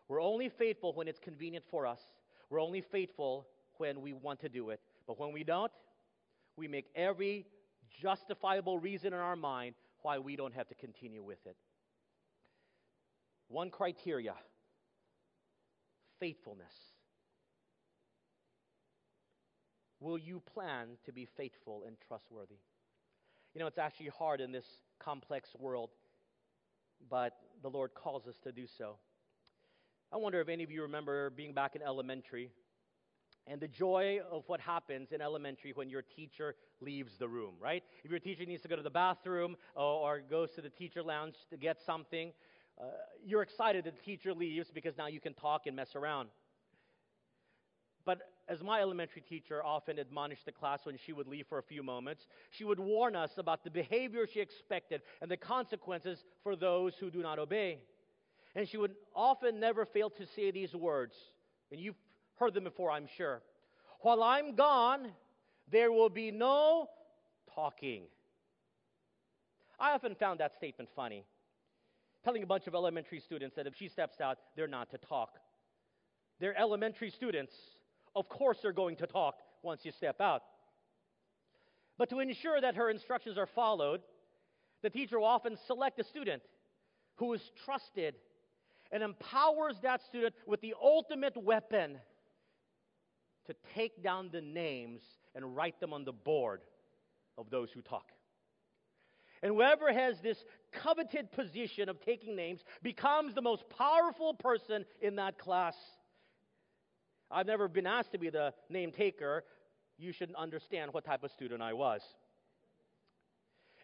[0.08, 2.00] We're only faithful when it's convenient for us.
[2.50, 3.46] We're only faithful
[3.78, 4.80] when we want to do it.
[5.06, 5.72] But when we don't,
[6.56, 7.46] we make every
[8.02, 11.56] justifiable reason in our mind why we don't have to continue with it.
[13.48, 14.34] One criteria
[16.18, 16.72] faithfulness.
[20.00, 22.56] Will you plan to be faithful and trustworthy?
[23.54, 24.66] You know, it's actually hard in this
[24.98, 25.90] complex world,
[27.10, 28.96] but the Lord calls us to do so.
[30.12, 32.50] I wonder if any of you remember being back in elementary
[33.47, 37.83] and the joy of what happens in elementary when your teacher leaves the room, right?
[38.05, 41.03] If your teacher needs to go to the bathroom or, or goes to the teacher
[41.03, 42.33] lounge to get something,
[42.81, 42.85] uh,
[43.25, 46.29] you're excited that the teacher leaves because now you can talk and mess around.
[48.05, 51.63] But as my elementary teacher often admonished the class when she would leave for a
[51.63, 56.55] few moments, she would warn us about the behavior she expected and the consequences for
[56.55, 57.79] those who do not obey.
[58.55, 61.15] And she would often never fail to say these words,
[61.71, 61.97] and you've
[62.37, 63.42] heard them before, I'm sure.
[64.00, 65.08] While I'm gone,
[65.70, 66.88] there will be no
[67.54, 68.04] talking.
[69.78, 71.24] I often found that statement funny.
[72.24, 75.38] Telling a bunch of elementary students that if she steps out, they're not to talk.
[76.40, 77.52] They're elementary students.
[78.14, 80.42] Of course, they're going to talk once you step out.
[81.98, 84.02] But to ensure that her instructions are followed,
[84.82, 86.42] the teacher will often select a student
[87.16, 88.14] who is trusted
[88.92, 91.98] and empowers that student with the ultimate weapon
[93.47, 95.03] to take down the names
[95.35, 96.61] and write them on the board
[97.38, 98.11] of those who talk.
[99.42, 100.42] And whoever has this
[100.73, 105.77] coveted position of taking names becomes the most powerful person in that class.
[107.31, 109.44] I've never been asked to be the name taker.
[109.99, 112.01] You should understand what type of student I was.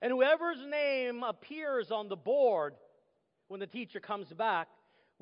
[0.00, 2.74] And whoever's name appears on the board
[3.48, 4.68] when the teacher comes back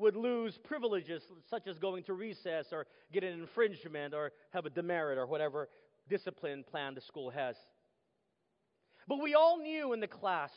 [0.01, 4.69] would lose privileges such as going to recess or get an infringement or have a
[4.69, 5.69] demerit or whatever
[6.09, 7.55] discipline plan the school has.
[9.07, 10.51] But we all knew in the class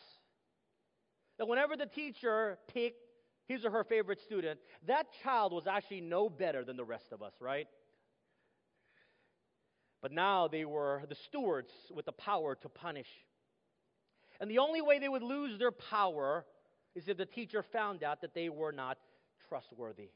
[1.38, 3.00] that whenever the teacher picked
[3.46, 7.22] his or her favorite student, that child was actually no better than the rest of
[7.22, 7.66] us, right?
[10.00, 13.08] But now they were the stewards with the power to punish.
[14.40, 16.44] And the only way they would lose their power
[16.94, 18.98] is if the teacher found out that they were not
[19.54, 20.08] trustworthy.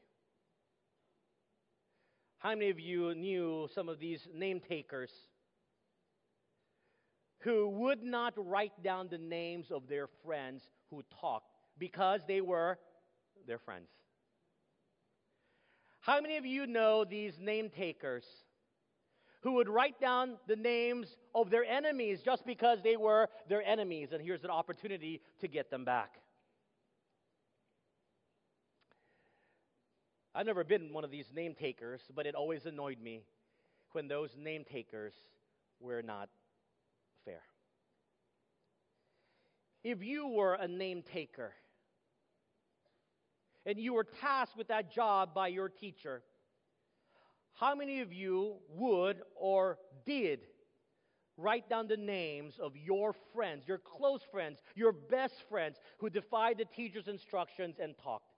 [2.39, 5.11] How many of you knew some of these name takers
[7.43, 12.79] who would not write down the names of their friends who talked because they were
[13.47, 13.87] their friends?
[16.01, 18.25] How many of you know these name takers
[19.41, 24.09] who would write down the names of their enemies just because they were their enemies?
[24.11, 26.15] And here's an opportunity to get them back.
[30.39, 33.23] I've never been one of these name takers, but it always annoyed me
[33.91, 35.11] when those name takers
[35.81, 36.29] were not
[37.25, 37.41] fair.
[39.83, 41.51] If you were a name taker
[43.65, 46.21] and you were tasked with that job by your teacher,
[47.55, 50.39] how many of you would or did
[51.35, 56.59] write down the names of your friends, your close friends, your best friends who defied
[56.59, 58.28] the teacher's instructions and talked?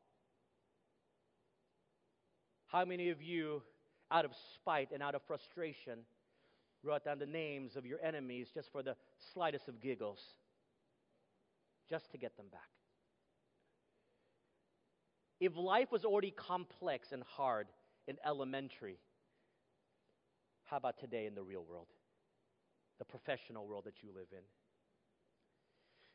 [2.71, 3.61] How many of you,
[4.09, 5.99] out of spite and out of frustration,
[6.83, 8.95] wrote down the names of your enemies just for the
[9.33, 10.21] slightest of giggles,
[11.89, 12.61] just to get them back?
[15.41, 17.67] If life was already complex and hard
[18.07, 18.99] in elementary,
[20.63, 21.87] how about today in the real world,
[22.99, 24.43] the professional world that you live in?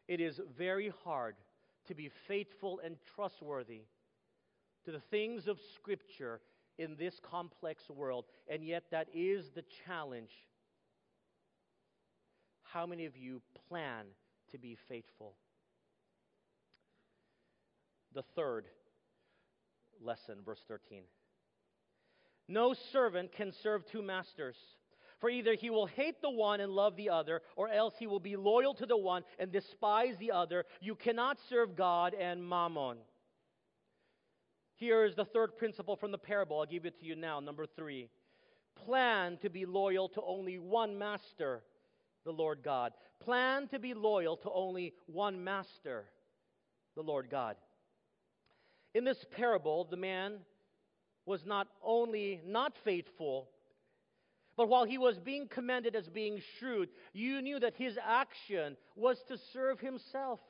[0.09, 1.35] It is very hard
[1.89, 3.83] to be faithful and trustworthy
[4.87, 6.41] to the things of Scripture
[6.79, 10.31] in this complex world, and yet that is the challenge.
[12.63, 14.05] How many of you plan
[14.53, 15.35] to be faithful?
[18.15, 18.67] The third
[20.01, 21.03] lesson, verse 13.
[22.49, 24.57] No servant can serve two masters.
[25.19, 28.21] For either he will hate the one and love the other, or else he will
[28.21, 30.65] be loyal to the one and despise the other.
[30.81, 32.99] You cannot serve God and mammon.
[34.77, 36.61] Here is the third principle from the parable.
[36.61, 37.41] I'll give it to you now.
[37.41, 38.09] Number three
[38.85, 41.63] plan to be loyal to only one master,
[42.25, 42.93] the Lord God.
[43.21, 46.05] Plan to be loyal to only one master,
[46.95, 47.57] the Lord God.
[48.95, 50.41] In this parable, the man
[51.25, 53.49] was not only not faithful,
[54.59, 59.23] but while he was being commended as being shrewd, you knew that his action was
[59.29, 60.41] to serve himself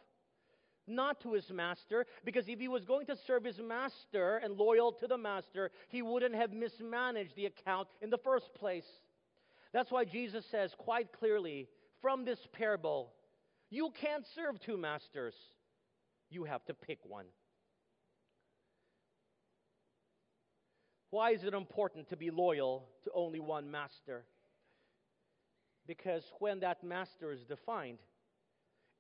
[0.87, 4.93] not to his master, because if he was going to serve his master and loyal
[4.93, 8.87] to the master, he wouldn't have mismanaged the account in the first place.
[9.73, 11.69] That's why Jesus says quite clearly
[12.01, 13.13] from this parable
[13.69, 15.35] you can't serve two masters,
[16.31, 17.27] you have to pick one.
[21.11, 24.25] Why is it important to be loyal to only one master?
[25.87, 27.99] Because when that master is defined,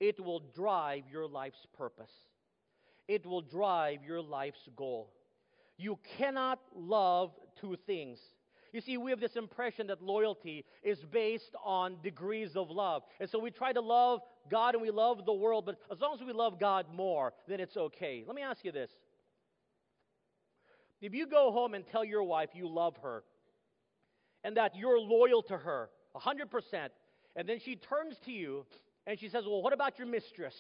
[0.01, 2.11] it will drive your life's purpose.
[3.09, 5.13] It will drive your life's goal.
[5.79, 8.19] You cannot love two things.
[8.73, 13.03] You see, we have this impression that loyalty is based on degrees of love.
[13.21, 14.21] And so we try to love
[14.51, 17.61] God and we love the world, but as long as we love God more, then
[17.61, 18.25] it's okay.
[18.27, 18.91] Let me ask you this.
[21.01, 23.23] If you go home and tell your wife you love her
[24.45, 26.89] and that you're loyal to her 100%,
[27.37, 28.65] and then she turns to you
[29.07, 30.55] and she says, Well, what about your mistress?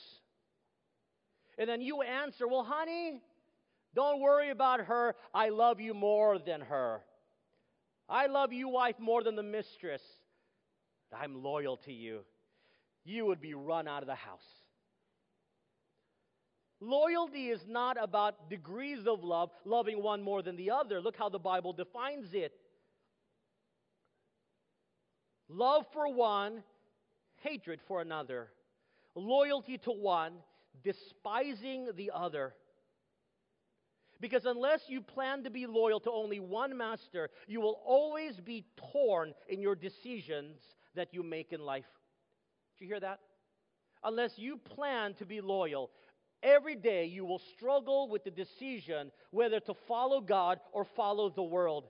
[1.59, 3.20] And then you answer, Well, honey,
[3.94, 5.14] don't worry about her.
[5.34, 7.01] I love you more than her.
[8.09, 10.03] I love you, wife, more than the mistress.
[11.12, 12.20] I'm loyal to you.
[13.05, 14.40] You would be run out of the house.
[16.80, 21.01] Loyalty is not about degrees of love, loving one more than the other.
[21.01, 22.53] Look how the Bible defines it.
[25.49, 26.62] love for one,
[27.47, 28.49] hatred for another,
[29.14, 30.34] loyalty to one,
[30.82, 32.55] despising the other.
[34.20, 38.64] Because unless you plan to be loyal to only one master, you will always be
[38.92, 40.59] torn in your decisions
[40.94, 41.84] that you make in life.
[42.78, 43.20] Did you hear that?
[44.03, 45.90] Unless you plan to be loyal,
[46.42, 51.42] every day you will struggle with the decision whether to follow God or follow the
[51.42, 51.84] world.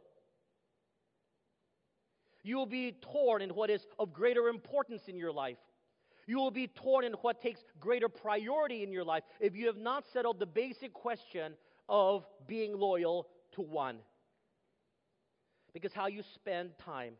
[2.47, 5.59] You will be torn in what is of greater importance in your life.
[6.29, 9.79] You will be torn in what takes greater priority in your life if you have
[9.79, 11.55] not settled the basic question
[11.89, 13.27] of being loyal
[13.57, 13.99] to one.
[15.75, 17.15] Because how you spend time,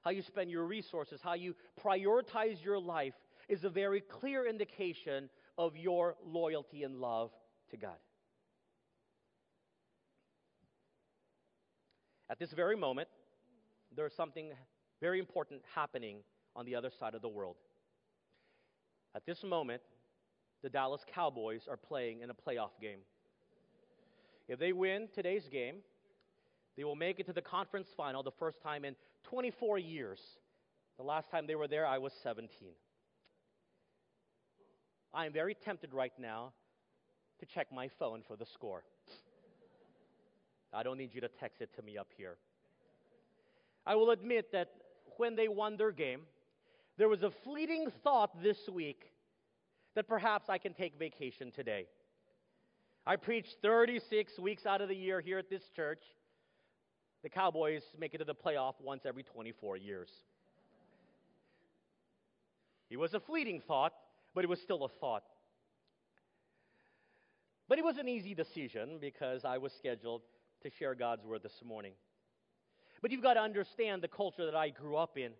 [0.00, 3.14] how you spend your resources, how you prioritize your life
[3.48, 7.30] is a very clear indication of your loyalty and love
[7.70, 7.98] to God.
[12.28, 13.06] At this very moment,
[13.94, 14.50] there is something
[15.02, 16.18] very important happening
[16.54, 17.56] on the other side of the world.
[19.16, 19.82] At this moment,
[20.62, 23.00] the Dallas Cowboys are playing in a playoff game.
[24.46, 25.78] If they win today's game,
[26.76, 28.94] they will make it to the conference final the first time in
[29.24, 30.20] 24 years.
[30.98, 32.48] The last time they were there, I was 17.
[35.12, 36.52] I am very tempted right now
[37.40, 38.84] to check my phone for the score.
[40.72, 42.36] I don't need you to text it to me up here.
[43.84, 44.68] I will admit that
[45.22, 46.22] when they won their game,
[46.98, 49.04] there was a fleeting thought this week
[49.94, 51.86] that perhaps I can take vacation today.
[53.06, 56.02] I preach 36 weeks out of the year here at this church.
[57.22, 60.10] The Cowboys make it to the playoff once every 24 years.
[62.90, 63.92] It was a fleeting thought,
[64.34, 65.22] but it was still a thought.
[67.68, 70.22] But it was an easy decision because I was scheduled
[70.64, 71.92] to share God's word this morning.
[73.02, 75.32] But you've got to understand the culture that I grew up in,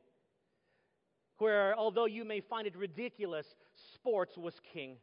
[1.38, 3.46] where although you may find it ridiculous,
[3.94, 4.96] sports was king.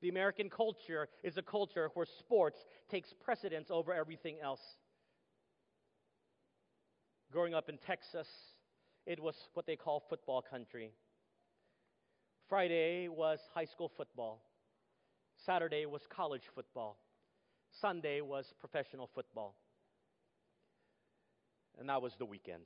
[0.00, 4.60] The American culture is a culture where sports takes precedence over everything else.
[7.30, 8.28] Growing up in Texas,
[9.06, 10.90] it was what they call football country.
[12.48, 14.42] Friday was high school football.
[15.36, 16.98] Saturday was college football.
[17.70, 19.56] Sunday was professional football.
[21.78, 22.64] And that was the weekend.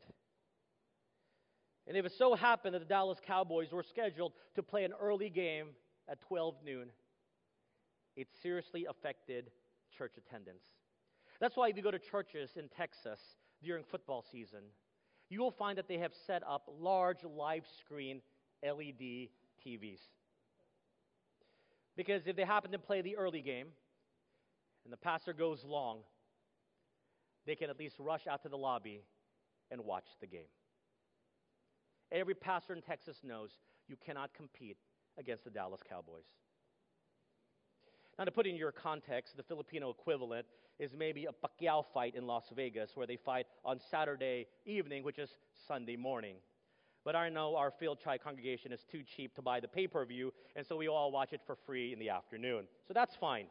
[1.86, 5.30] And if it so happened that the Dallas Cowboys were scheduled to play an early
[5.30, 5.68] game
[6.08, 6.88] at 12 noon,
[8.14, 9.50] it seriously affected
[9.96, 10.64] church attendance.
[11.40, 13.20] That's why if you go to churches in Texas
[13.62, 14.60] during football season,
[15.30, 18.20] you will find that they have set up large live screen
[18.62, 19.28] LED
[19.64, 20.00] TVs.
[21.96, 23.68] Because if they happen to play the early game
[24.84, 25.98] and the pastor goes long,
[27.48, 29.02] they can at least rush out to the lobby
[29.70, 30.50] and watch the game.
[32.10, 33.50] Every pastor in Texas knows
[33.86, 34.78] you cannot compete
[35.18, 36.24] against the Dallas Cowboys.
[38.18, 40.46] Now, to put in your context, the Filipino equivalent
[40.78, 45.18] is maybe a Pacquiao fight in Las Vegas, where they fight on Saturday evening, which
[45.18, 45.30] is
[45.66, 46.36] Sunday morning.
[47.04, 50.32] But I know our Fil-Chi congregation is too cheap to buy the pay per view,
[50.56, 52.64] and so we all watch it for free in the afternoon.
[52.86, 53.46] So that's fine.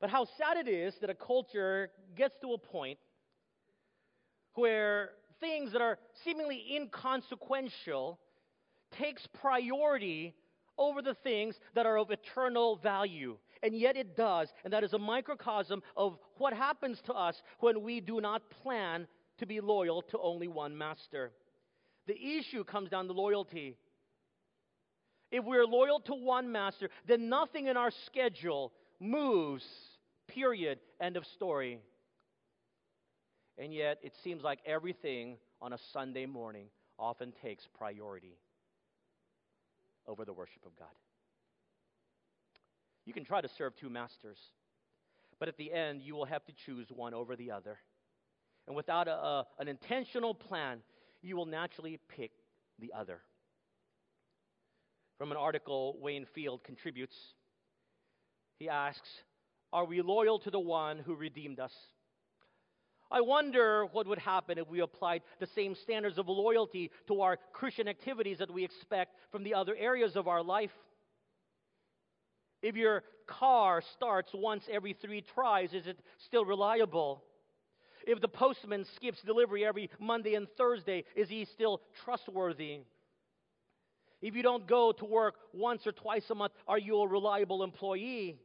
[0.00, 2.98] But how sad it is that a culture gets to a point
[4.54, 8.18] where things that are seemingly inconsequential
[8.98, 10.34] takes priority
[10.78, 13.36] over the things that are of eternal value.
[13.62, 14.48] And yet it does.
[14.64, 19.06] And that is a microcosm of what happens to us when we do not plan
[19.38, 21.32] to be loyal to only one master.
[22.06, 23.76] The issue comes down to loyalty.
[25.30, 29.64] If we're loyal to one master, then nothing in our schedule moves.
[30.32, 30.78] Period.
[31.00, 31.78] End of story.
[33.58, 36.66] And yet, it seems like everything on a Sunday morning
[36.98, 38.38] often takes priority
[40.06, 40.88] over the worship of God.
[43.06, 44.38] You can try to serve two masters,
[45.38, 47.78] but at the end, you will have to choose one over the other.
[48.66, 50.78] And without a, a, an intentional plan,
[51.22, 52.30] you will naturally pick
[52.78, 53.20] the other.
[55.18, 57.16] From an article Wayne Field contributes,
[58.58, 59.08] he asks,
[59.72, 61.72] Are we loyal to the one who redeemed us?
[63.10, 67.38] I wonder what would happen if we applied the same standards of loyalty to our
[67.52, 70.70] Christian activities that we expect from the other areas of our life.
[72.62, 77.24] If your car starts once every three tries, is it still reliable?
[78.06, 82.80] If the postman skips delivery every Monday and Thursday, is he still trustworthy?
[84.22, 87.62] If you don't go to work once or twice a month, are you a reliable
[87.62, 88.38] employee?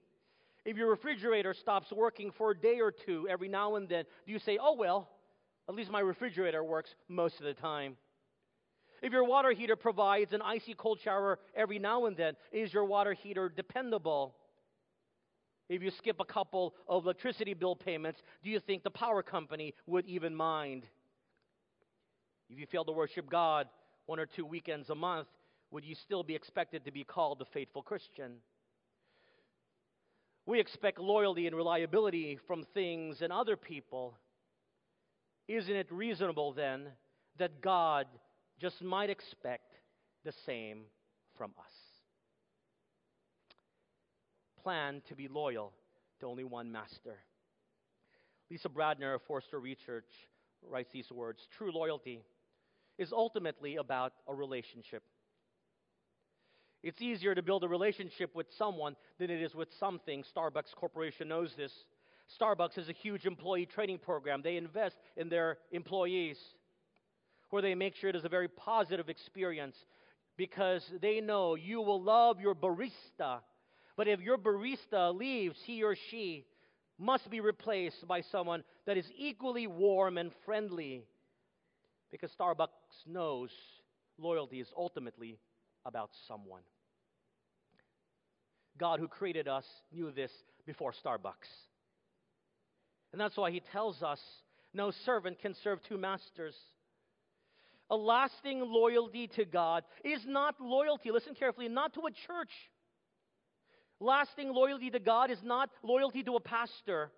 [0.66, 4.34] If your refrigerator stops working for a day or two every now and then, do
[4.34, 5.10] you say, oh, well,
[5.68, 7.98] At least my refrigerator works most of the time.
[9.02, 12.86] If your water heater provides an icy cold shower every now and then, is your
[12.86, 14.36] water heater dependable?
[15.68, 19.74] If you skip a couple of electricity bill payments, do you think the power company
[19.88, 20.84] would even mind?
[22.50, 23.68] If you fail to worship God
[24.06, 25.28] one or two weekends a month,
[25.72, 28.36] would you still be expected to be called a faithful Christian?
[30.46, 34.18] We expect loyalty and reliability from things and other people.
[35.48, 36.88] Isn't it reasonable then
[37.38, 38.08] that God
[38.60, 39.74] just might expect
[40.24, 40.84] the same
[41.38, 41.72] from us?
[44.62, 45.74] Plan to be loyal
[46.20, 47.18] to only one master.
[48.50, 50.10] Lisa Bradner of Forrester Research
[50.62, 52.22] writes these words True loyalty
[52.98, 55.04] is ultimately about a relationship.
[56.86, 60.24] It's easier to build a relationship with someone than it is with something.
[60.38, 61.74] Starbucks Corporation knows this.
[62.40, 64.44] Starbucks has a huge employee training program.
[64.44, 66.38] They invest in their employees,
[67.50, 69.76] where they make sure it is a very positive experience
[70.38, 73.40] because they know you will love your barista.
[73.98, 76.46] But if your barista leaves, he or she
[77.00, 81.02] must be replaced by someone that is equally warm and friendly
[82.12, 83.50] because Starbucks knows
[84.20, 85.40] loyalty is ultimately
[85.84, 86.62] about someone.
[88.78, 90.32] God, who created us, knew this
[90.66, 91.50] before Starbucks.
[93.12, 94.20] And that's why he tells us
[94.74, 96.56] no servant can serve two masters.
[97.90, 102.52] A lasting loyalty to God is not loyalty, listen carefully, not to a church.
[104.00, 107.12] Lasting loyalty to God is not loyalty to a pastor.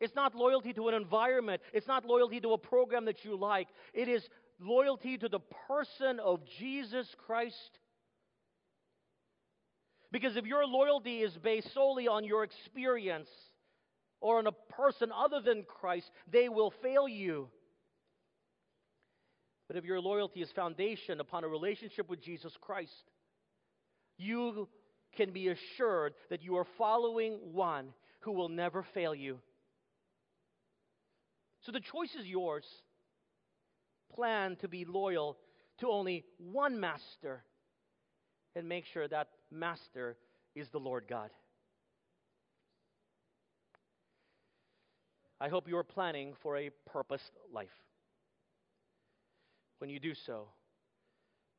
[0.00, 1.60] It's not loyalty to an environment.
[1.72, 3.68] It's not loyalty to a program that you like.
[3.92, 4.22] It is
[4.60, 7.78] loyalty to the person of Jesus Christ
[10.12, 13.30] because if your loyalty is based solely on your experience
[14.20, 17.48] or on a person other than Christ, they will fail you.
[19.68, 23.10] But if your loyalty is foundation upon a relationship with Jesus Christ,
[24.18, 24.68] you
[25.16, 27.88] can be assured that you are following one
[28.20, 29.38] who will never fail you.
[31.62, 32.66] So the choice is yours.
[34.14, 35.38] Plan to be loyal
[35.80, 37.42] to only one master
[38.54, 40.16] and make sure that master
[40.54, 41.30] is the Lord God.
[45.40, 47.68] I hope you are planning for a purposed life.
[49.78, 50.48] When you do so,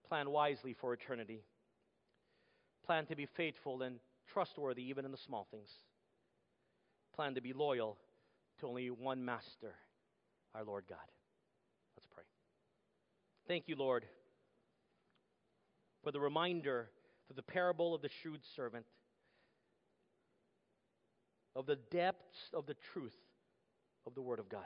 [0.07, 1.43] plan wisely for eternity.
[2.85, 5.69] Plan to be faithful and trustworthy even in the small things.
[7.15, 7.97] Plan to be loyal
[8.59, 9.75] to only one master,
[10.55, 10.97] our Lord God.
[11.97, 12.23] Let's pray.
[13.47, 14.05] Thank you, Lord
[16.03, 16.89] for the reminder
[17.35, 18.85] the parable of the shrewd servant
[21.55, 23.15] of the depths of the truth
[24.05, 24.65] of the Word of God.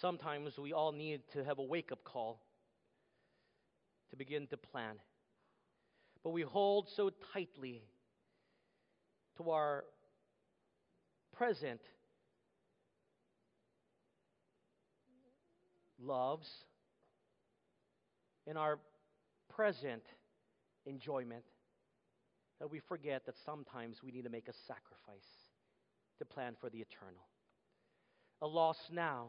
[0.00, 2.42] Sometimes we all need to have a wake up call
[4.10, 4.94] to begin to plan.
[6.24, 7.82] But we hold so tightly
[9.36, 9.84] to our
[11.36, 11.80] present
[15.98, 16.48] loves
[18.46, 18.78] in our
[19.60, 20.02] present
[20.86, 21.44] enjoyment
[22.60, 25.28] that we forget that sometimes we need to make a sacrifice
[26.18, 27.28] to plan for the eternal.
[28.40, 29.26] A loss now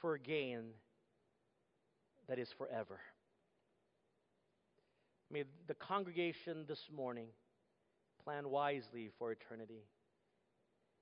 [0.00, 0.70] for a gain
[2.30, 2.98] that is forever.
[5.30, 7.28] May the congregation this morning
[8.24, 9.84] plan wisely for eternity.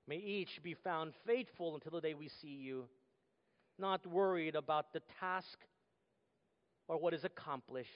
[0.09, 2.89] May each be found faithful until the day we see you,
[3.79, 5.59] not worried about the task
[6.89, 7.91] or what is accomplished,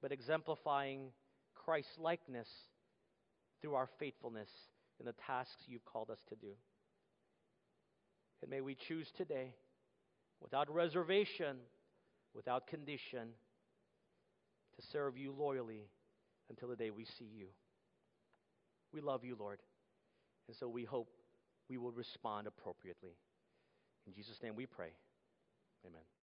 [0.00, 1.10] but exemplifying
[1.54, 2.48] Christ's likeness
[3.60, 4.48] through our faithfulness
[5.00, 6.52] in the tasks you've called us to do.
[8.42, 9.54] And may we choose today,
[10.40, 11.56] without reservation,
[12.34, 13.28] without condition,
[14.76, 15.88] to serve you loyally
[16.48, 17.46] until the day we see you.
[18.92, 19.58] We love you, Lord,
[20.46, 21.10] and so we hope
[21.68, 23.16] we will respond appropriately.
[24.06, 24.92] In Jesus' name we pray.
[25.86, 26.08] Amen.